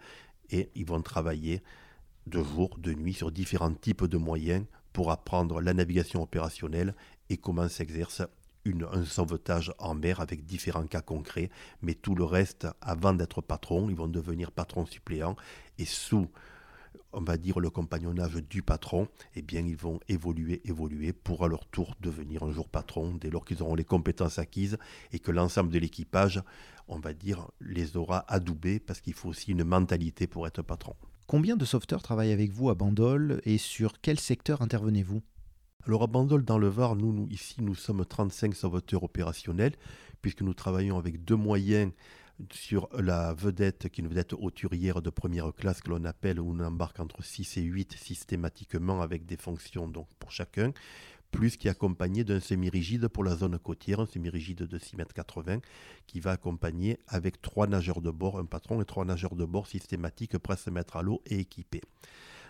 et 0.51 0.71
ils 0.75 0.87
vont 0.87 1.03
travailler 1.03 1.63
de 2.27 2.43
jour, 2.43 2.79
de 2.79 2.93
nuit, 2.93 3.15
sur 3.15 3.33
différents 3.33 3.75
types 3.75 4.05
de 4.05 4.17
moyens 4.17 4.65
pour 4.93 5.11
apprendre 5.11 5.61
la 5.61 5.75
navigation 5.75 6.23
opérationnelle 6.23 6.95
et 7.31 7.39
comment 7.39 7.69
s'exerce 7.69 8.23
un 8.67 9.05
sauvetage 9.05 9.73
en 9.79 9.95
mer 9.95 10.21
avec 10.21 10.45
différents 10.45 10.87
cas 10.87 11.01
concrets. 11.01 11.51
Mais 11.83 11.95
tout 11.95 12.15
le 12.15 12.25
reste, 12.25 12.67
avant 12.81 13.13
d'être 13.13 13.41
patron, 13.41 13.89
ils 13.89 13.97
vont 13.97 14.09
devenir 14.09 14.53
patron 14.53 14.87
suppléant 14.87 15.37
et 15.79 15.85
sous 15.85 16.29
on 17.15 17.23
va 17.23 17.37
dire 17.37 17.61
le 17.61 17.71
compagnonnage 17.71 18.35
du 18.35 18.63
patron, 18.63 19.09
eh 19.35 19.43
bien 19.43 19.61
ils 19.67 19.77
vont 19.77 20.01
évoluer, 20.09 20.63
évoluer 20.65 21.13
pour 21.13 21.45
à 21.45 21.49
leur 21.49 21.67
tour 21.67 21.95
devenir 22.01 22.43
un 22.43 22.53
jour 22.53 22.69
patron 22.69 23.15
dès 23.15 23.31
lors 23.31 23.45
qu'ils 23.45 23.63
auront 23.63 23.75
les 23.75 23.85
compétences 23.85 24.39
acquises 24.39 24.79
et 25.13 25.19
que 25.19 25.31
l'ensemble 25.31 25.71
de 25.71 25.79
l'équipage, 25.79 26.43
on 26.89 26.99
va 26.99 27.13
dire, 27.13 27.51
les 27.61 27.97
aura 27.97 28.25
adoubés 28.33 28.81
parce 28.81 29.01
qu'il 29.01 29.15
faut 29.15 29.29
aussi 29.29 29.53
une 29.53 29.65
mentalité 29.65 30.27
pour 30.27 30.47
être 30.47 30.63
patron. 30.63 30.95
Combien 31.27 31.57
de 31.57 31.65
sauveteurs 31.65 32.03
travaillent 32.03 32.33
avec 32.33 32.51
vous 32.51 32.71
à 32.71 32.75
Bandol 32.75 33.41
et 33.45 33.59
sur 33.59 34.01
quel 34.01 34.19
secteur 34.19 34.63
intervenez-vous? 34.63 35.23
Alors 35.85 36.05
à 36.05 36.07
Bandol, 36.07 36.45
dans 36.45 36.59
le 36.59 36.69
Var, 36.69 36.95
nous, 36.95 37.27
ici, 37.29 37.57
nous 37.61 37.75
sommes 37.75 38.05
35 38.05 38.55
sauveteurs 38.55 39.03
opérationnels, 39.03 39.75
puisque 40.21 40.43
nous 40.43 40.55
travaillons 40.55 40.97
avec 40.97 41.25
deux 41.25 41.35
moyens 41.35 41.91
sur 42.53 42.89
la 42.97 43.35
vedette, 43.35 43.89
qui 43.89 44.01
est 44.01 44.05
une 44.05 44.09
vedette 44.09 44.33
hauturière 44.33 45.03
de 45.03 45.11
première 45.11 45.53
classe 45.53 45.81
que 45.81 45.91
l'on 45.91 46.05
appelle, 46.05 46.39
où 46.39 46.55
on 46.55 46.61
embarque 46.61 47.01
entre 47.01 47.25
6 47.25 47.57
et 47.57 47.63
8 47.63 47.95
systématiquement 47.95 49.01
avec 49.03 49.27
des 49.27 49.37
fonctions 49.37 49.89
donc 49.89 50.07
pour 50.21 50.31
chacun 50.31 50.73
plus 51.33 51.57
qui 51.57 51.67
est 51.67 51.71
accompagné 51.71 52.25
d'un 52.25 52.41
semi-rigide 52.41 53.09
pour 53.09 53.25
la 53.25 53.35
zone 53.35 53.59
côtière, 53.59 54.01
un 54.01 54.07
semi-rigide 54.07 54.65
de 54.65 54.79
6,80 54.79 55.51
m 55.51 55.61
qui 56.07 56.21
va 56.21 56.33
accompagner 56.33 56.99
avec 57.09 57.41
trois 57.41 57.67
nageurs 57.67 58.03
de 58.03 58.11
bord, 58.11 58.39
un 58.39 58.45
patron 58.45 58.83
et 58.83 58.85
trois 58.85 59.07
nageurs 59.07 59.35
de 59.35 59.47
bord 59.47 59.67
systématiques 59.67 60.37
prêts 60.39 60.55
à 60.55 60.57
se 60.59 60.71
mettre 60.71 60.97
à 60.97 61.03
l'eau 61.03 61.23
et 61.27 61.41
équipés. 61.41 61.81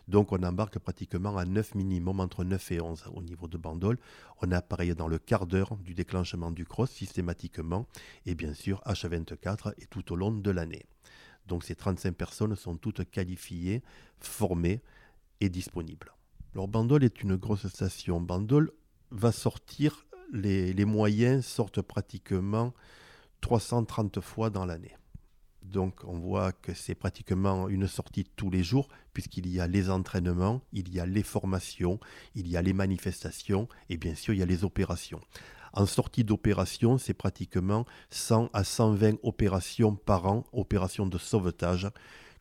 Donc 0.09 0.33
on 0.33 0.43
embarque 0.43 0.79
pratiquement 0.79 1.37
à 1.37 1.45
9 1.45 1.75
minimum, 1.75 2.21
entre 2.21 2.45
9 2.45 2.73
et 2.73 2.81
11 2.81 3.05
au 3.15 3.23
niveau 3.23 3.49
de 3.49 3.57
Bandol. 3.57 3.99
On 4.43 4.51
a 4.51 4.59
appareillé 4.59 4.95
dans 4.95 5.09
le 5.09 5.19
quart 5.19 5.47
d'heure 5.47 5.77
du 5.77 5.95
déclenchement 5.95 6.51
du 6.51 6.65
cross 6.65 6.91
systématiquement 6.91 7.87
et 8.27 8.35
bien 8.35 8.55
sûr 8.55 8.83
H24 8.87 9.75
et 9.79 9.87
tout 9.87 10.13
au 10.13 10.17
long 10.17 10.33
de 10.33 10.51
l'année. 10.51 10.87
Donc 11.47 11.65
ces 11.65 11.75
35 11.75 12.13
personnes 12.13 12.57
sont 12.57 12.77
toutes 12.77 13.09
qualifiées, 13.11 13.83
formées 14.21 14.81
et 15.41 15.49
disponibles. 15.49 16.13
Alors 16.55 16.69
Bandol 16.69 17.05
est 17.05 17.23
une 17.23 17.37
grosse 17.37 17.67
station. 17.69 18.21
Bandol 18.21 18.71
va 19.11 19.33
sortir 19.33 20.07
les, 20.33 20.85
moyens 20.85 21.45
sortent 21.45 21.83
pratiquement 21.83 22.73
330 23.41 24.21
fois 24.21 24.51
dans 24.51 24.65
l'année. 24.65 24.97
Donc 25.65 26.01
on 26.05 26.19
voit 26.19 26.53
que 26.53 26.75
c'est 26.75 26.95
pratiquement 26.95 27.69
une 27.69 27.87
sortie 27.87 28.25
tous 28.25 28.51
les 28.51 28.63
jours, 28.63 28.89
puisqu'il 29.13 29.49
y 29.49 29.61
a 29.61 29.67
les 29.67 29.91
entraînements, 29.91 30.61
il 30.73 30.93
y 30.93 31.01
a 31.01 31.07
les 31.07 31.23
formations, 31.23 31.99
il 32.35 32.49
y 32.49 32.57
a 32.57 32.63
les 32.63 32.73
manifestations, 32.73 33.69
et 33.89 33.97
bien 33.97 34.15
sûr 34.15 34.35
il 34.35 34.41
y 34.41 34.43
a 34.43 34.47
les 34.47 34.65
opérations. 34.65 35.21
En 35.75 35.87
sortie 35.87 36.25
d'opération, 36.25 36.99
c'est 36.99 37.15
pratiquement 37.15 37.87
100 38.11 38.51
à 38.53 38.63
120 38.63 39.17
opérations 39.23 39.97
par 39.97 40.27
an, 40.27 40.45
opérations 40.53 41.07
de 41.07 41.17
sauvetage, 41.17 41.89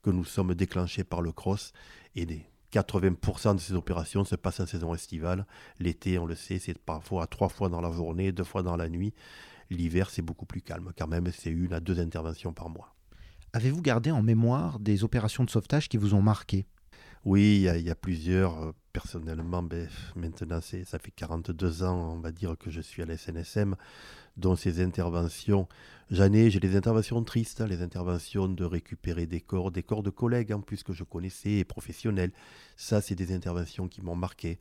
que 0.03 0.09
nous 0.09 0.25
sommes 0.25 0.53
déclenchées 0.53 1.05
par 1.05 1.21
le 1.21 1.31
CROSS. 1.31 1.71
Et 2.15 2.25
les 2.25 2.45
80% 2.73 3.55
de 3.55 3.59
ces 3.59 3.73
opérations 3.73 4.25
se 4.25 4.35
passent 4.35 4.59
en 4.59 4.65
saison 4.65 4.93
estivale. 4.93 5.45
L'été, 5.79 6.17
on 6.17 6.25
le 6.25 6.35
sait, 6.35 6.59
c'est 6.59 6.77
parfois 6.77 7.25
trois 7.27 7.49
fois 7.49 7.69
dans 7.69 7.79
la 7.79 7.91
journée, 7.91 8.33
deux 8.33 8.43
fois 8.43 8.63
dans 8.63 8.75
la 8.75 8.89
nuit. 8.89 9.13
L'hiver, 9.69 10.09
c'est 10.09 10.21
beaucoup 10.21 10.45
plus 10.45 10.61
calme. 10.61 10.91
Quand 10.97 11.07
même, 11.07 11.31
c'est 11.31 11.51
une 11.51 11.71
à 11.71 11.79
deux 11.79 11.99
interventions 11.99 12.51
par 12.51 12.69
mois. 12.69 12.93
Avez-vous 13.53 13.81
gardé 13.81 14.11
en 14.11 14.21
mémoire 14.21 14.79
des 14.79 15.03
opérations 15.03 15.43
de 15.43 15.49
sauvetage 15.49 15.89
qui 15.89 15.97
vous 15.97 16.13
ont 16.13 16.21
marqué? 16.21 16.65
Oui, 17.25 17.67
il 17.75 17.81
y, 17.83 17.89
a 17.89 17.95
plusieurs. 17.95 18.63
Euh, 18.63 18.71
personnellement, 18.93 19.61
ben, 19.61 19.87
maintenant, 20.15 20.59
ça 20.61 20.99
fait 20.99 21.11
42 21.11 21.83
ans, 21.83 22.15
on 22.15 22.19
va 22.19 22.31
dire, 22.31 22.57
que 22.57 22.71
je 22.71 22.81
suis 22.81 23.03
à 23.03 23.05
la 23.05 23.15
SNSM, 23.15 23.75
dont 24.37 24.55
ces 24.55 24.81
interventions, 24.81 25.67
j'en 26.09 26.31
ai, 26.33 26.49
j'ai 26.49 26.59
des 26.59 26.75
interventions 26.75 27.21
tristes, 27.23 27.61
les 27.61 27.81
interventions 27.81 28.47
de 28.47 28.63
récupérer 28.63 29.27
des 29.27 29.39
corps, 29.39 29.71
des 29.71 29.83
corps 29.83 30.01
de 30.01 30.09
collègues 30.09 30.51
en 30.51 30.61
plus 30.61 30.81
que 30.81 30.93
je 30.93 31.03
connaissais, 31.03 31.57
et 31.57 31.63
professionnels. 31.63 32.31
Ça, 32.75 33.01
c'est 33.01 33.15
des 33.15 33.33
interventions 33.33 33.87
qui 33.87 34.01
m'ont 34.01 34.15
marqué. 34.15 34.59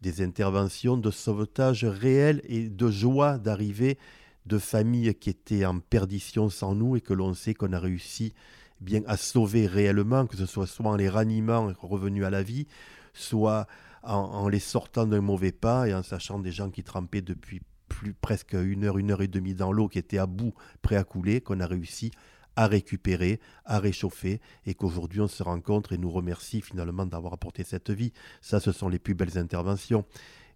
Des 0.00 0.20
interventions 0.20 0.96
de 0.96 1.10
sauvetage 1.10 1.84
réel 1.84 2.42
et 2.44 2.68
de 2.68 2.90
joie 2.90 3.38
d'arriver 3.38 3.98
de 4.46 4.58
familles 4.58 5.14
qui 5.14 5.30
étaient 5.30 5.64
en 5.64 5.78
perdition 5.78 6.48
sans 6.48 6.74
nous 6.74 6.96
et 6.96 7.00
que 7.00 7.14
l'on 7.14 7.34
sait 7.34 7.54
qu'on 7.54 7.72
a 7.72 7.78
réussi 7.78 8.32
bien 8.80 9.02
à 9.06 9.16
sauver 9.16 9.66
réellement, 9.66 10.26
que 10.26 10.36
ce 10.36 10.46
soit 10.46 10.66
soit 10.66 10.90
en 10.90 10.96
les 10.96 11.08
ranimant, 11.08 11.72
revenus 11.80 12.24
à 12.24 12.30
la 12.30 12.42
vie, 12.42 12.66
soit 13.12 13.66
en, 14.02 14.48
les 14.48 14.58
sortant 14.58 15.06
d'un 15.06 15.20
mauvais 15.20 15.52
pas 15.52 15.88
et 15.88 15.94
en 15.94 16.02
sachant 16.02 16.40
des 16.40 16.50
gens 16.50 16.70
qui 16.70 16.82
trempaient 16.82 17.22
depuis 17.22 17.60
plus 17.88 18.14
presque 18.14 18.54
une 18.54 18.84
heure, 18.84 18.98
une 18.98 19.12
heure 19.12 19.22
et 19.22 19.28
demie 19.28 19.54
dans 19.54 19.72
l'eau, 19.72 19.88
qui 19.88 19.98
étaient 19.98 20.18
à 20.18 20.26
bout, 20.26 20.54
prêts 20.80 20.96
à 20.96 21.04
couler, 21.04 21.40
qu'on 21.40 21.60
a 21.60 21.66
réussi 21.66 22.10
à 22.56 22.66
récupérer, 22.66 23.40
à 23.64 23.78
réchauffer, 23.78 24.40
et 24.66 24.74
qu'aujourd'hui 24.74 25.20
on 25.20 25.28
se 25.28 25.42
rencontre 25.42 25.92
et 25.92 25.98
nous 25.98 26.10
remercie 26.10 26.60
finalement 26.60 27.06
d'avoir 27.06 27.32
apporté 27.32 27.64
cette 27.64 27.90
vie. 27.90 28.12
Ça, 28.40 28.60
ce 28.60 28.72
sont 28.72 28.88
les 28.88 28.98
plus 28.98 29.14
belles 29.14 29.38
interventions. 29.38 30.04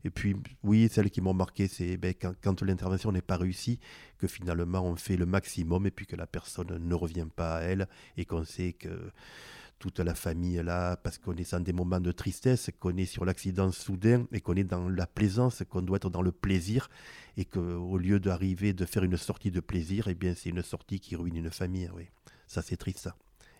Et 0.06 0.10
puis, 0.10 0.36
oui, 0.62 0.88
celles 0.88 1.10
qui 1.10 1.20
m'ont 1.20 1.34
marqué, 1.34 1.66
c'est 1.66 1.96
ben, 1.96 2.14
quand, 2.14 2.62
l'intervention 2.62 3.10
n'est 3.10 3.22
pas 3.22 3.36
réussie, 3.36 3.80
que 4.18 4.28
finalement 4.28 4.82
on 4.82 4.94
fait 4.94 5.16
le 5.16 5.26
maximum 5.26 5.84
et 5.84 5.90
puis 5.90 6.06
que 6.06 6.14
la 6.14 6.28
personne 6.28 6.78
ne 6.78 6.94
revient 6.94 7.26
pas 7.34 7.56
à 7.56 7.60
elle 7.62 7.88
et 8.16 8.24
qu'on 8.24 8.44
sait 8.44 8.72
que 8.72 9.10
toute 9.80 9.98
la 9.98 10.14
famille 10.14 10.62
là, 10.62 10.96
parce 10.96 11.18
qu'on 11.18 11.34
est 11.34 11.50
dans 11.50 11.58
des 11.58 11.72
moments 11.72 11.98
de 11.98 12.12
tristesse, 12.12 12.70
qu'on 12.78 12.96
est 12.96 13.04
sur 13.04 13.24
l'accident 13.24 13.72
soudain 13.72 14.26
et 14.30 14.40
qu'on 14.40 14.54
est 14.54 14.62
dans 14.62 14.88
la 14.88 15.08
plaisance, 15.08 15.64
qu'on 15.68 15.82
doit 15.82 15.96
être 15.96 16.08
dans 16.08 16.22
le 16.22 16.32
plaisir 16.32 16.88
et 17.36 17.44
qu'au 17.44 17.98
lieu 17.98 18.20
d'arriver 18.20 18.72
de 18.74 18.84
faire 18.84 19.02
une 19.02 19.16
sortie 19.16 19.50
de 19.50 19.60
plaisir, 19.60 20.06
eh 20.06 20.14
bien 20.14 20.34
c'est 20.36 20.50
une 20.50 20.62
sortie 20.62 21.00
qui 21.00 21.16
ruine 21.16 21.36
une 21.36 21.50
famille. 21.50 21.90
Oui, 21.96 22.04
ça 22.46 22.62
c'est 22.62 22.76
triste 22.76 23.00
ça. 23.00 23.16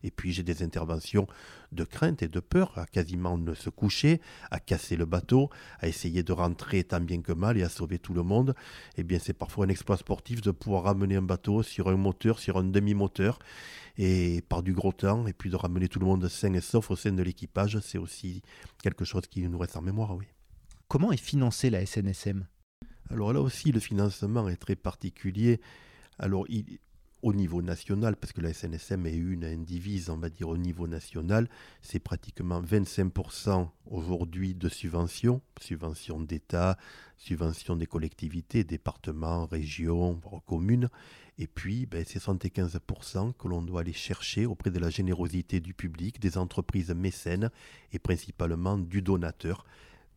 Et 0.07 0.11
puis 0.13 0.33
j'ai 0.33 0.45
des 0.45 0.63
interventions 0.63 1.27
de 1.73 1.85
crainte 1.85 2.23
et 2.23 2.29
de 2.29 2.39
peur, 2.41 2.79
à 2.79 2.87
quasiment 2.87 3.37
ne 3.37 3.55
se 3.55 3.71
coucher, 3.71 4.21
à 4.51 4.61
casser 4.61 4.97
le 4.97 5.05
bateau, 5.05 5.51
à 5.81 5.89
essayer 5.89 6.23
de 6.23 6.33
rentrer 6.33 6.85
tant 6.85 7.01
bien 7.01 7.21
que 7.21 7.33
mal 7.33 7.59
et 7.59 7.65
à 7.65 7.69
sauver 7.69 7.99
tout 7.99 8.15
le 8.15 8.23
monde. 8.23 8.55
Eh 8.97 9.03
bien 9.03 9.19
c'est 9.19 9.33
parfois 9.33 9.67
un 9.67 9.69
exploit 9.69 9.97
sportif 9.97 10.41
de 10.41 10.53
pouvoir 10.53 10.85
ramener 10.85 11.17
un 11.17 11.23
bateau 11.23 11.65
sur 11.65 11.89
un 11.89 11.97
moteur, 11.97 12.39
sur 12.39 12.57
un 12.57 12.65
demi-moteur, 12.65 13.41
et 13.99 14.43
par 14.49 14.63
du 14.63 14.73
gros 14.73 14.93
temps, 14.93 15.27
et 15.27 15.33
puis 15.33 15.51
de 15.51 15.57
ramener 15.57 15.89
tout 15.89 15.99
le 15.99 16.07
monde 16.07 16.29
sain 16.29 16.53
et 16.53 16.61
sauf 16.61 16.91
au 16.91 16.97
sein 16.97 17.13
de 17.13 17.23
l'équipage, 17.23 17.79
c'est 17.81 17.99
aussi 17.99 18.43
quelque 18.83 19.05
chose 19.05 19.27
qui 19.27 19.43
nous 19.43 19.59
reste 19.59 19.77
en 19.77 19.83
mémoire, 19.83 20.15
oui. 20.15 20.27
Comment 20.89 21.11
est 21.11 21.21
financée 21.21 21.69
la 21.69 21.85
SNSM 21.85 22.47
Alors 23.11 23.33
là 23.33 23.41
aussi, 23.41 23.73
le 23.73 23.81
financement 23.81 24.49
est 24.49 24.57
très 24.57 24.77
particulier. 24.77 25.61
Alors, 26.21 26.45
il, 26.49 26.79
au 27.23 27.33
niveau 27.33 27.63
national, 27.63 28.17
parce 28.17 28.33
que 28.33 28.41
la 28.41 28.53
SNSM 28.53 29.07
est 29.07 29.17
une 29.17 29.45
indivise, 29.45 30.11
on 30.11 30.19
va 30.19 30.29
dire 30.29 30.49
au 30.49 30.57
niveau 30.57 30.87
national, 30.87 31.49
c'est 31.81 31.99
pratiquement 31.99 32.63
25% 32.63 33.69
aujourd'hui 33.87 34.55
de 34.55 34.69
subventions, 34.69 35.41
subventions 35.61 36.21
d'État, 36.21 36.77
subventions 37.17 37.77
des 37.77 37.87
collectivités, 37.87 38.65
départements, 38.65 39.47
régions, 39.47 40.21
communes, 40.47 40.89
et 41.39 41.47
puis 41.47 41.87
ben, 41.87 42.05
c'est 42.07 42.23
75% 42.23 43.33
que 43.35 43.49
l'on 43.49 43.63
doit 43.63 43.81
aller 43.81 43.93
chercher 43.93 44.47
auprès 44.47 44.71
de 44.71 44.79
la 44.79 44.91
générosité 44.91 45.61
du 45.61 45.75
public, 45.75 46.21
des 46.21 46.39
entreprises 46.39 46.91
mécènes 46.91 47.51
et 47.93 47.99
principalement 47.99 48.79
du 48.79 49.03
donateur 49.03 49.65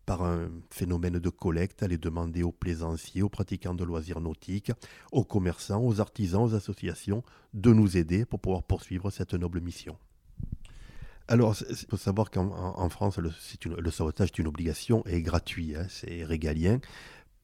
par 0.09 0.23
un 0.23 0.49
phénomène 0.71 1.19
de 1.19 1.29
collecte, 1.29 1.83
aller 1.83 1.99
demander 1.99 2.41
aux 2.41 2.51
plaisanciers, 2.51 3.21
aux 3.21 3.29
pratiquants 3.29 3.75
de 3.75 3.83
loisirs 3.83 4.21
nautiques, 4.21 4.71
aux 5.11 5.23
commerçants, 5.23 5.85
aux 5.85 6.01
artisans, 6.01 6.41
aux 6.41 6.55
associations 6.55 7.21
de 7.53 7.71
nous 7.73 7.95
aider 7.95 8.25
pour 8.25 8.39
pouvoir 8.39 8.63
poursuivre 8.63 9.11
cette 9.11 9.35
noble 9.35 9.61
mission. 9.61 9.95
Alors, 11.27 11.55
il 11.69 11.85
faut 11.87 11.95
savoir 11.95 12.31
qu'en 12.31 12.89
France, 12.89 13.19
le, 13.19 13.91
sauvetage 13.91 14.29
est 14.29 14.39
une 14.39 14.47
obligation 14.47 15.03
et 15.05 15.17
est 15.17 15.21
gratuit, 15.21 15.75
hein, 15.75 15.85
c'est 15.89 16.23
régalien. 16.23 16.79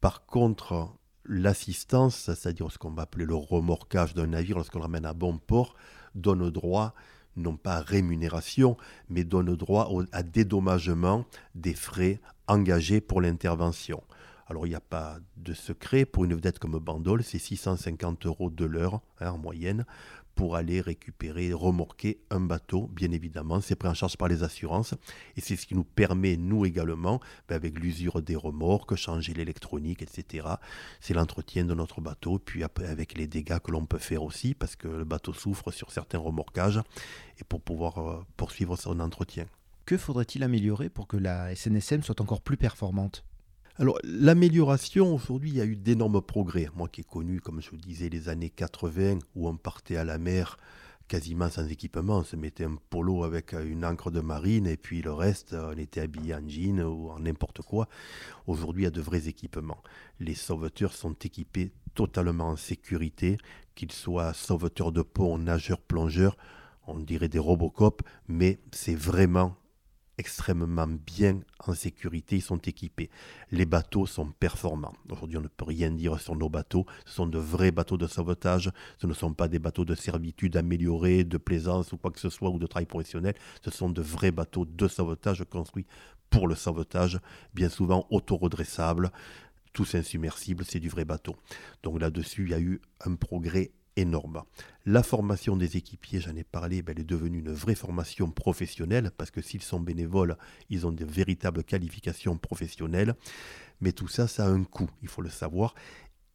Par 0.02 0.26
contre, 0.26 0.90
l'assistance, 1.24 2.32
c'est-à-dire 2.34 2.72
ce 2.72 2.80
qu'on 2.80 2.90
va 2.90 3.04
appeler 3.04 3.26
le 3.26 3.36
remorquage 3.36 4.16
d'un 4.16 4.26
navire 4.26 4.56
lorsqu'on 4.56 4.80
le 4.80 4.86
ramène 4.86 5.06
à 5.06 5.14
bon 5.14 5.38
port, 5.38 5.76
donne 6.16 6.50
droit 6.50 6.96
non 7.36 7.58
pas 7.58 7.80
rémunération, 7.80 8.78
mais 9.10 9.24
donne 9.24 9.56
droit 9.56 9.90
à 10.12 10.24
dédommagement 10.24 11.26
des 11.54 11.74
frais 11.74 12.20
engagés 12.48 13.02
pour 13.02 13.22
l'intervention. 13.22 14.04
Alors 14.48 14.68
il 14.68 14.70
n'y 14.70 14.76
a 14.76 14.82
pas 14.82 15.18
de 15.38 15.54
secret, 15.54 16.06
pour 16.06 16.26
une 16.26 16.36
vedette 16.36 16.60
comme 16.60 16.78
Bandol, 16.78 17.24
c'est 17.24 17.40
650 17.40 18.26
euros 18.28 18.50
de 18.50 18.66
l'heure 18.66 19.02
hein, 19.20 19.32
en 19.32 19.38
moyenne 19.38 19.86
pour 20.36 20.56
aller 20.56 20.82
récupérer, 20.82 21.54
remorquer 21.54 22.20
un 22.30 22.42
bateau, 22.42 22.88
bien 22.88 23.12
évidemment. 23.12 23.62
C'est 23.62 23.76
pris 23.76 23.88
en 23.88 23.94
charge 23.94 24.18
par 24.18 24.28
les 24.28 24.44
assurances 24.44 24.94
et 25.36 25.42
c'est 25.42 25.56
ce 25.56 25.66
qui 25.66 25.76
nous 25.76 25.84
permet, 25.84 26.38
nous 26.38 26.66
également, 26.66 27.22
ben, 27.48 27.56
avec 27.56 27.80
l'usure 27.80 28.22
des 28.22 28.36
remorques, 28.36 28.96
changer 28.96 29.34
l'électronique, 29.34 30.02
etc. 30.02 30.48
C'est 31.00 31.14
l'entretien 31.14 31.66
de 31.66 31.74
notre 31.74 32.02
bateau, 32.02 32.40
puis 32.40 32.64
avec 32.64 33.18
les 33.18 33.28
dégâts 33.28 33.60
que 33.60 33.72
l'on 33.72 33.86
peut 33.86 33.98
faire 33.98 34.24
aussi, 34.24 34.54
parce 34.54 34.76
que 34.76 34.88
le 34.88 35.06
bateau 35.06 35.34
souffre 35.34 35.72
sur 35.72 35.92
certains 35.92 36.20
remorquages, 36.20 36.82
et 37.40 37.44
pour 37.44 37.62
pouvoir 37.62 37.98
euh, 37.98 38.26
poursuivre 38.38 38.76
son 38.76 39.00
entretien. 39.00 39.46
Que 39.86 39.98
faudrait-il 39.98 40.44
améliorer 40.44 40.90
pour 40.90 41.08
que 41.08 41.18
la 41.18 41.56
SNSM 41.56 42.02
soit 42.04 42.20
encore 42.22 42.42
plus 42.42 42.58
performante? 42.58 43.24
Alors, 43.78 44.00
l'amélioration, 44.04 45.14
aujourd'hui, 45.14 45.50
il 45.50 45.58
y 45.58 45.62
a 45.62 45.66
eu 45.66 45.76
d'énormes 45.76 46.22
progrès. 46.22 46.70
Moi 46.76 46.88
qui 46.88 47.02
ai 47.02 47.04
connu, 47.04 47.42
comme 47.42 47.62
je 47.62 47.70
vous 47.72 47.78
disais, 47.78 48.08
les 48.08 48.30
années 48.30 48.50
80, 48.50 49.20
où 49.36 49.50
on 49.50 49.58
partait 49.58 49.98
à 49.98 50.06
la 50.06 50.18
mer 50.18 50.58
quasiment 51.10 51.50
sans 51.50 51.68
équipement. 51.68 52.20
On 52.20 52.24
se 52.24 52.38
mettait 52.38 52.64
un 52.64 52.78
polo 52.90 53.26
avec 53.26 53.52
une 53.52 53.84
encre 53.84 54.12
de 54.12 54.22
marine 54.22 54.66
et 54.66 54.78
puis 54.78 55.02
le 55.02 55.12
reste, 55.12 55.54
on 55.54 55.78
était 55.78 56.02
habillé 56.02 56.34
en 56.34 56.48
jean 56.48 56.82
ou 56.82 57.10
en 57.10 57.20
n'importe 57.20 57.62
quoi. 57.62 57.90
Aujourd'hui, 58.48 58.84
il 58.84 58.86
y 58.86 58.88
a 58.88 58.92
de 58.92 59.02
vrais 59.02 59.28
équipements. 59.28 59.84
Les 60.22 60.36
sauveteurs 60.36 60.94
sont 60.94 61.14
équipés 61.14 61.72
totalement 61.96 62.50
en 62.50 62.56
sécurité, 62.56 63.38
qu'ils 63.76 63.92
soient 63.92 64.34
sauveteurs 64.34 64.94
de 64.94 65.02
pont, 65.02 65.38
nageurs, 65.38 65.82
plongeurs. 65.82 66.38
On 66.88 67.00
dirait 67.00 67.30
des 67.30 67.40
Robocop, 67.40 68.04
mais 68.28 68.60
c'est 68.72 68.96
vraiment 68.96 69.58
extrêmement 70.18 70.88
bien 70.88 71.42
en 71.60 71.74
sécurité, 71.74 72.38
ils 72.38 72.42
sont 72.42 72.58
équipés. 72.58 73.10
Les 73.52 73.66
bateaux 73.66 74.06
sont 74.06 74.32
performants. 74.32 74.94
Aujourd'hui, 75.10 75.38
on 75.38 75.42
ne 75.42 75.48
peut 75.48 75.66
rien 75.66 75.92
dire 75.92 76.20
sur 76.20 76.36
nos 76.36 76.50
bateaux. 76.50 76.86
Ce 77.06 77.14
sont 77.14 77.28
de 77.28 77.38
vrais 77.38 77.72
bateaux 77.72 77.98
de 77.98 78.08
sauvetage. 78.08 78.72
Ce 78.98 79.08
ne 79.08 79.14
sont 79.14 79.34
pas 79.34 79.48
des 79.48 79.60
bateaux 79.60 79.86
de 79.86 79.96
servitude 79.96 80.58
améliorés, 80.58 81.24
de 81.24 81.38
plaisance 81.38 81.92
ou 81.92 81.98
quoi 81.98 82.12
que 82.12 82.20
ce 82.20 82.30
soit, 82.30 82.50
ou 82.50 82.60
de 82.60 82.68
travail 82.68 82.86
professionnel. 82.86 83.36
Ce 83.64 83.72
sont 83.72 83.90
de 83.90 84.02
vrais 84.02 84.32
bateaux 84.32 84.66
de 84.66 84.88
sauvetage 84.88 85.44
construits 85.50 85.86
pour 86.30 86.48
le 86.48 86.56
sauvetage, 86.56 87.20
bien 87.54 87.70
souvent 87.70 88.08
autoredressables, 88.10 89.12
tous 89.74 89.96
insubmersibles, 89.96 90.66
c'est 90.66 90.80
du 90.80 90.90
vrai 90.90 91.06
bateau. 91.06 91.36
Donc 91.84 92.00
là-dessus, 92.02 92.44
il 92.44 92.50
y 92.50 92.54
a 92.54 92.60
eu 92.60 92.82
un 93.06 93.16
progrès 93.16 93.72
énorme. 93.96 94.44
La 94.86 95.04
formation 95.04 95.58
des 95.58 95.78
équipiers, 95.78 96.20
j'en 96.20 96.36
ai 96.36 96.44
parlé, 96.44 96.82
ben, 96.82 96.94
elle 96.96 97.02
est 97.02 97.06
devenue 97.06 97.40
une 97.40 97.54
vraie 97.54 97.76
formation 97.76 98.30
professionnelle, 98.30 99.12
parce 99.18 99.32
que 99.32 99.42
s'ils 99.42 99.64
sont 99.64 99.80
bénévoles, 99.80 100.38
ils 100.70 100.86
ont 100.86 100.92
de 100.92 101.06
véritables 101.06 101.64
qualifications 101.64 102.38
professionnelles. 102.38 103.16
Mais 103.82 103.92
tout 103.92 104.08
ça, 104.08 104.28
ça 104.28 104.46
a 104.46 104.50
un 104.50 104.64
coût, 104.64 104.90
il 105.02 105.08
faut 105.08 105.22
le 105.22 105.30
savoir. 105.30 105.76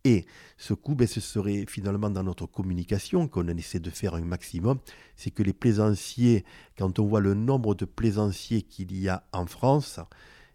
Et 0.05 0.25
ce 0.57 0.73
coût, 0.73 0.95
ben, 0.95 1.07
ce 1.07 1.21
serait 1.21 1.67
finalement 1.69 2.09
dans 2.11 2.23
notre 2.23 2.47
communication 2.47 3.29
qu'on 3.29 3.47
essaie 3.49 3.81
de 3.81 3.91
faire 3.91 4.15
un 4.15 4.23
maximum, 4.23 4.79
c'est 5.15 5.31
que 5.31 5.43
les 5.43 5.53
plaisanciers, 5.53 6.45
quand 6.79 6.99
on 6.99 7.07
voit 7.07 7.21
le 7.21 7.35
nombre 7.35 7.75
de 7.75 7.85
plaisanciers 7.85 8.63
qu'il 8.63 8.97
y 8.97 9.09
a 9.09 9.29
en 9.33 9.47
France, 9.47 10.01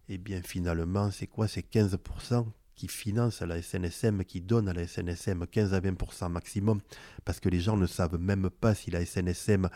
eh 0.09 0.17
bien 0.17 0.41
finalement, 0.43 1.11
c'est 1.11 1.27
quoi? 1.27 1.47
C'est 1.47 1.69
15% 1.69 2.45
qui 2.75 2.87
finance 2.87 3.41
la 3.41 3.61
SNSM, 3.61 4.23
qui 4.23 4.41
donne 4.41 4.67
à 4.69 4.73
la 4.73 4.87
SNSM 4.87 5.45
15 5.47 5.73
à 5.73 5.79
20% 5.79 6.29
maximum, 6.29 6.81
parce 7.23 7.39
que 7.39 7.49
les 7.49 7.59
gens 7.59 7.77
ne 7.77 7.87
savent 7.87 8.19
même 8.19 8.49
pas 8.49 8.75
si 8.75 8.91
la 8.91 9.05
SNSM 9.05 9.69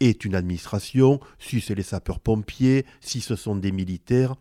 est 0.00 0.24
une 0.24 0.34
administration, 0.34 1.20
si 1.38 1.60
c'est 1.60 1.74
les 1.74 1.82
sapeurs-pompiers, 1.82 2.84
si 3.00 3.20
ce 3.20 3.36
sont 3.36 3.56
des 3.56 3.72
militaires, 3.72 4.34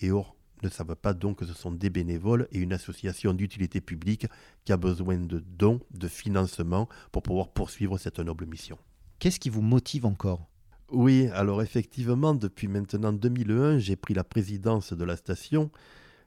et 0.00 0.10
or 0.10 0.36
ne 0.62 0.68
savent 0.68 0.96
pas 0.96 1.14
donc 1.14 1.38
que 1.38 1.46
ce 1.46 1.52
sont 1.52 1.70
des 1.70 1.90
bénévoles 1.90 2.48
et 2.50 2.58
une 2.58 2.72
association 2.72 3.34
d'utilité 3.34 3.80
publique 3.80 4.26
qui 4.64 4.72
a 4.72 4.76
besoin 4.76 5.18
de 5.18 5.38
dons, 5.38 5.80
de 5.90 6.08
financement 6.08 6.88
pour 7.12 7.22
pouvoir 7.22 7.48
poursuivre 7.48 7.98
cette 7.98 8.18
noble 8.18 8.46
mission. 8.46 8.78
Qu'est-ce 9.18 9.40
qui 9.40 9.50
vous 9.50 9.62
motive 9.62 10.06
encore? 10.06 10.48
Oui, 10.90 11.28
alors 11.34 11.62
effectivement, 11.62 12.34
depuis 12.34 12.68
maintenant 12.68 13.12
2001, 13.12 13.78
j'ai 13.78 13.96
pris 13.96 14.14
la 14.14 14.24
présidence 14.24 14.92
de 14.92 15.04
la 15.04 15.16
station 15.16 15.70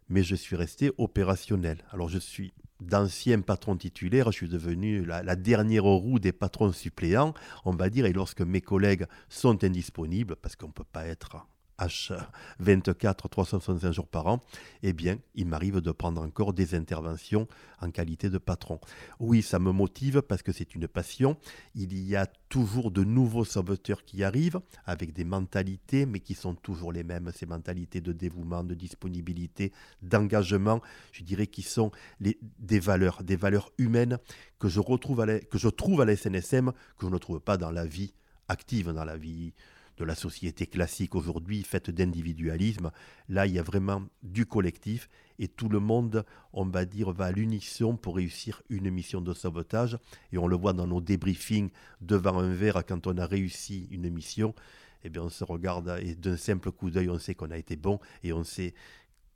mais 0.10 0.24
je 0.24 0.36
suis 0.36 0.56
resté 0.56 0.92
opérationnel. 0.98 1.84
Alors 1.92 2.10
je 2.10 2.20
suis 2.20 2.54
d'ancien 2.82 3.42
patron 3.42 3.76
titulaire, 3.76 4.32
je 4.32 4.38
suis 4.38 4.50
devenu 4.50 5.06
la, 5.06 5.36
dernière 5.36 5.84
roue 5.84 6.20
des 6.20 6.32
patrons 6.32 6.72
suppléants, 6.72 7.34
on 7.66 7.76
va 7.76 7.90
dire, 7.90 8.06
et 8.06 8.14
lorsque 8.14 8.42
mes 8.42 8.62
collègues 8.62 9.06
sont 9.28 9.64
indisponibles, 9.64 10.36
parce 10.36 10.56
qu'on 10.56 10.68
ne 10.68 10.74
peut 10.74 10.84
pas 10.84 11.06
être 11.06 11.46
H24, 11.80 13.30
365 13.30 13.92
jours 13.92 14.08
par 14.08 14.28
an, 14.28 14.42
eh 14.84 14.94
bien, 14.94 15.18
il 15.36 15.46
m'arrive 15.46 15.82
de 15.82 15.92
prendre 15.92 16.22
encore 16.22 16.54
des 16.54 16.76
interventions 16.76 17.48
en 17.82 17.92
qualité 17.92 18.30
de 18.30 18.38
patron. 18.38 18.80
Oui, 19.20 19.42
ça 19.42 19.60
me 19.60 19.72
motive 19.72 20.22
parce 20.22 20.42
que 20.42 20.52
c'est 20.52 20.76
une 20.76 20.88
passion. 20.88 21.38
Il 21.76 21.98
y 21.98 22.16
a 22.16 22.26
toujours 22.50 22.92
de 22.92 23.04
nouveaux 23.04 23.46
sauveteurs 23.46 24.04
qui 24.04 24.24
arrivent 24.24 24.60
avec 24.86 25.14
des 25.14 25.24
mentalités, 25.24 26.06
mais 26.06 26.20
qui 26.20 26.34
sont 26.34 26.56
toujours 26.56 26.92
les 26.92 27.04
mêmes, 27.04 27.32
ces 27.36 27.46
mentalités 27.46 28.02
de 28.02 28.12
dévouement, 28.12 28.64
de 28.64 28.74
disponibilité, 28.74 29.72
d'engagement, 30.02 30.82
je 31.12 31.24
dirais 31.24 31.48
qui 31.48 31.62
sont 31.62 31.92
des 32.20 32.80
valeurs, 32.80 33.24
des 33.24 33.36
valeurs 33.36 33.72
humaines 33.78 34.18
que 34.60 34.68
je, 34.68 34.80
retrouve 34.80 35.26
que 35.50 35.58
je 35.58 35.70
trouve 35.70 36.02
à 36.02 36.06
la 36.06 36.16
SNSM, 36.16 36.72
que 36.98 37.06
je 37.06 37.12
ne 37.12 37.18
trouve 37.18 37.40
pas 37.40 37.58
dans 37.58 37.72
la 37.72 37.86
vie 37.86 38.14
active, 38.48 38.92
dans 38.92 39.06
la 39.06 39.18
vie 39.18 39.54
de 40.00 40.06
la 40.06 40.16
société 40.16 40.66
classique 40.66 41.14
aujourd'hui, 41.14 41.62
faite 41.64 41.90
d'individualisme. 41.92 42.92
Là, 43.28 43.46
il 43.46 43.54
y 43.54 43.60
a 43.60 43.64
vraiment 43.64 44.04
du 44.24 44.46
collectif 44.46 45.10
et 45.38 45.48
tout 45.48 45.70
le 45.70 45.80
monde, 45.80 46.26
on 46.54 46.66
va 46.66 46.86
dire, 46.86 47.12
va 47.12 47.26
à 47.26 47.32
l'unisson 47.32 47.98
pour 47.98 48.16
réussir 48.16 48.62
une 48.70 48.90
mission 48.90 49.22
de 49.22 49.34
sauvetage. 49.34 49.98
Et 50.32 50.38
on 50.38 50.48
le 50.48 50.56
voit 50.56 50.74
dans 50.74 50.88
nos 50.88 51.02
débriefings 51.02 51.70
devant 52.02 52.40
un 52.40 52.54
verre 52.54 52.84
quand 52.88 53.08
on 53.08 53.18
a 53.18 53.26
réussi 53.26 53.88
une 53.92 54.10
mission. 54.10 54.56
Eh 55.04 55.10
bien, 55.10 55.24
on 55.24 55.30
se 55.30 55.44
regarde 55.44 56.00
et 56.02 56.16
d'un 56.16 56.38
simple 56.38 56.72
coup 56.72 56.90
d'œil, 56.90 57.10
on 57.10 57.20
sait 57.20 57.36
qu'on 57.36 57.52
a 57.52 57.58
été 57.58 57.76
bon 57.76 58.00
et 58.24 58.34
on 58.34 58.44
sait 58.44 58.74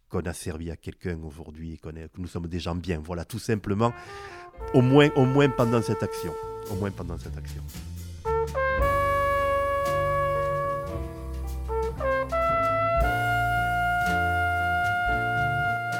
qu'on 0.10 0.22
a 0.22 0.34
servi 0.34 0.72
à 0.72 0.78
quelqu'un 0.78 1.18
aujourd'hui 1.24 1.74
et 1.74 1.78
que 1.78 1.90
nous 2.18 2.28
sommes 2.28 2.48
des 2.48 2.60
gens 2.60 2.76
bien. 2.76 3.02
Voilà, 3.04 3.26
tout 3.26 3.40
simplement, 3.40 3.94
au 4.74 4.82
moins, 4.82 5.10
au 5.16 5.26
moins 5.26 5.50
pendant 5.50 5.82
cette 5.82 6.04
action. 6.04 6.34
Au 6.72 6.76
moins 6.76 6.92
pendant 6.92 7.18
cette 7.18 7.38
action. 7.38 7.64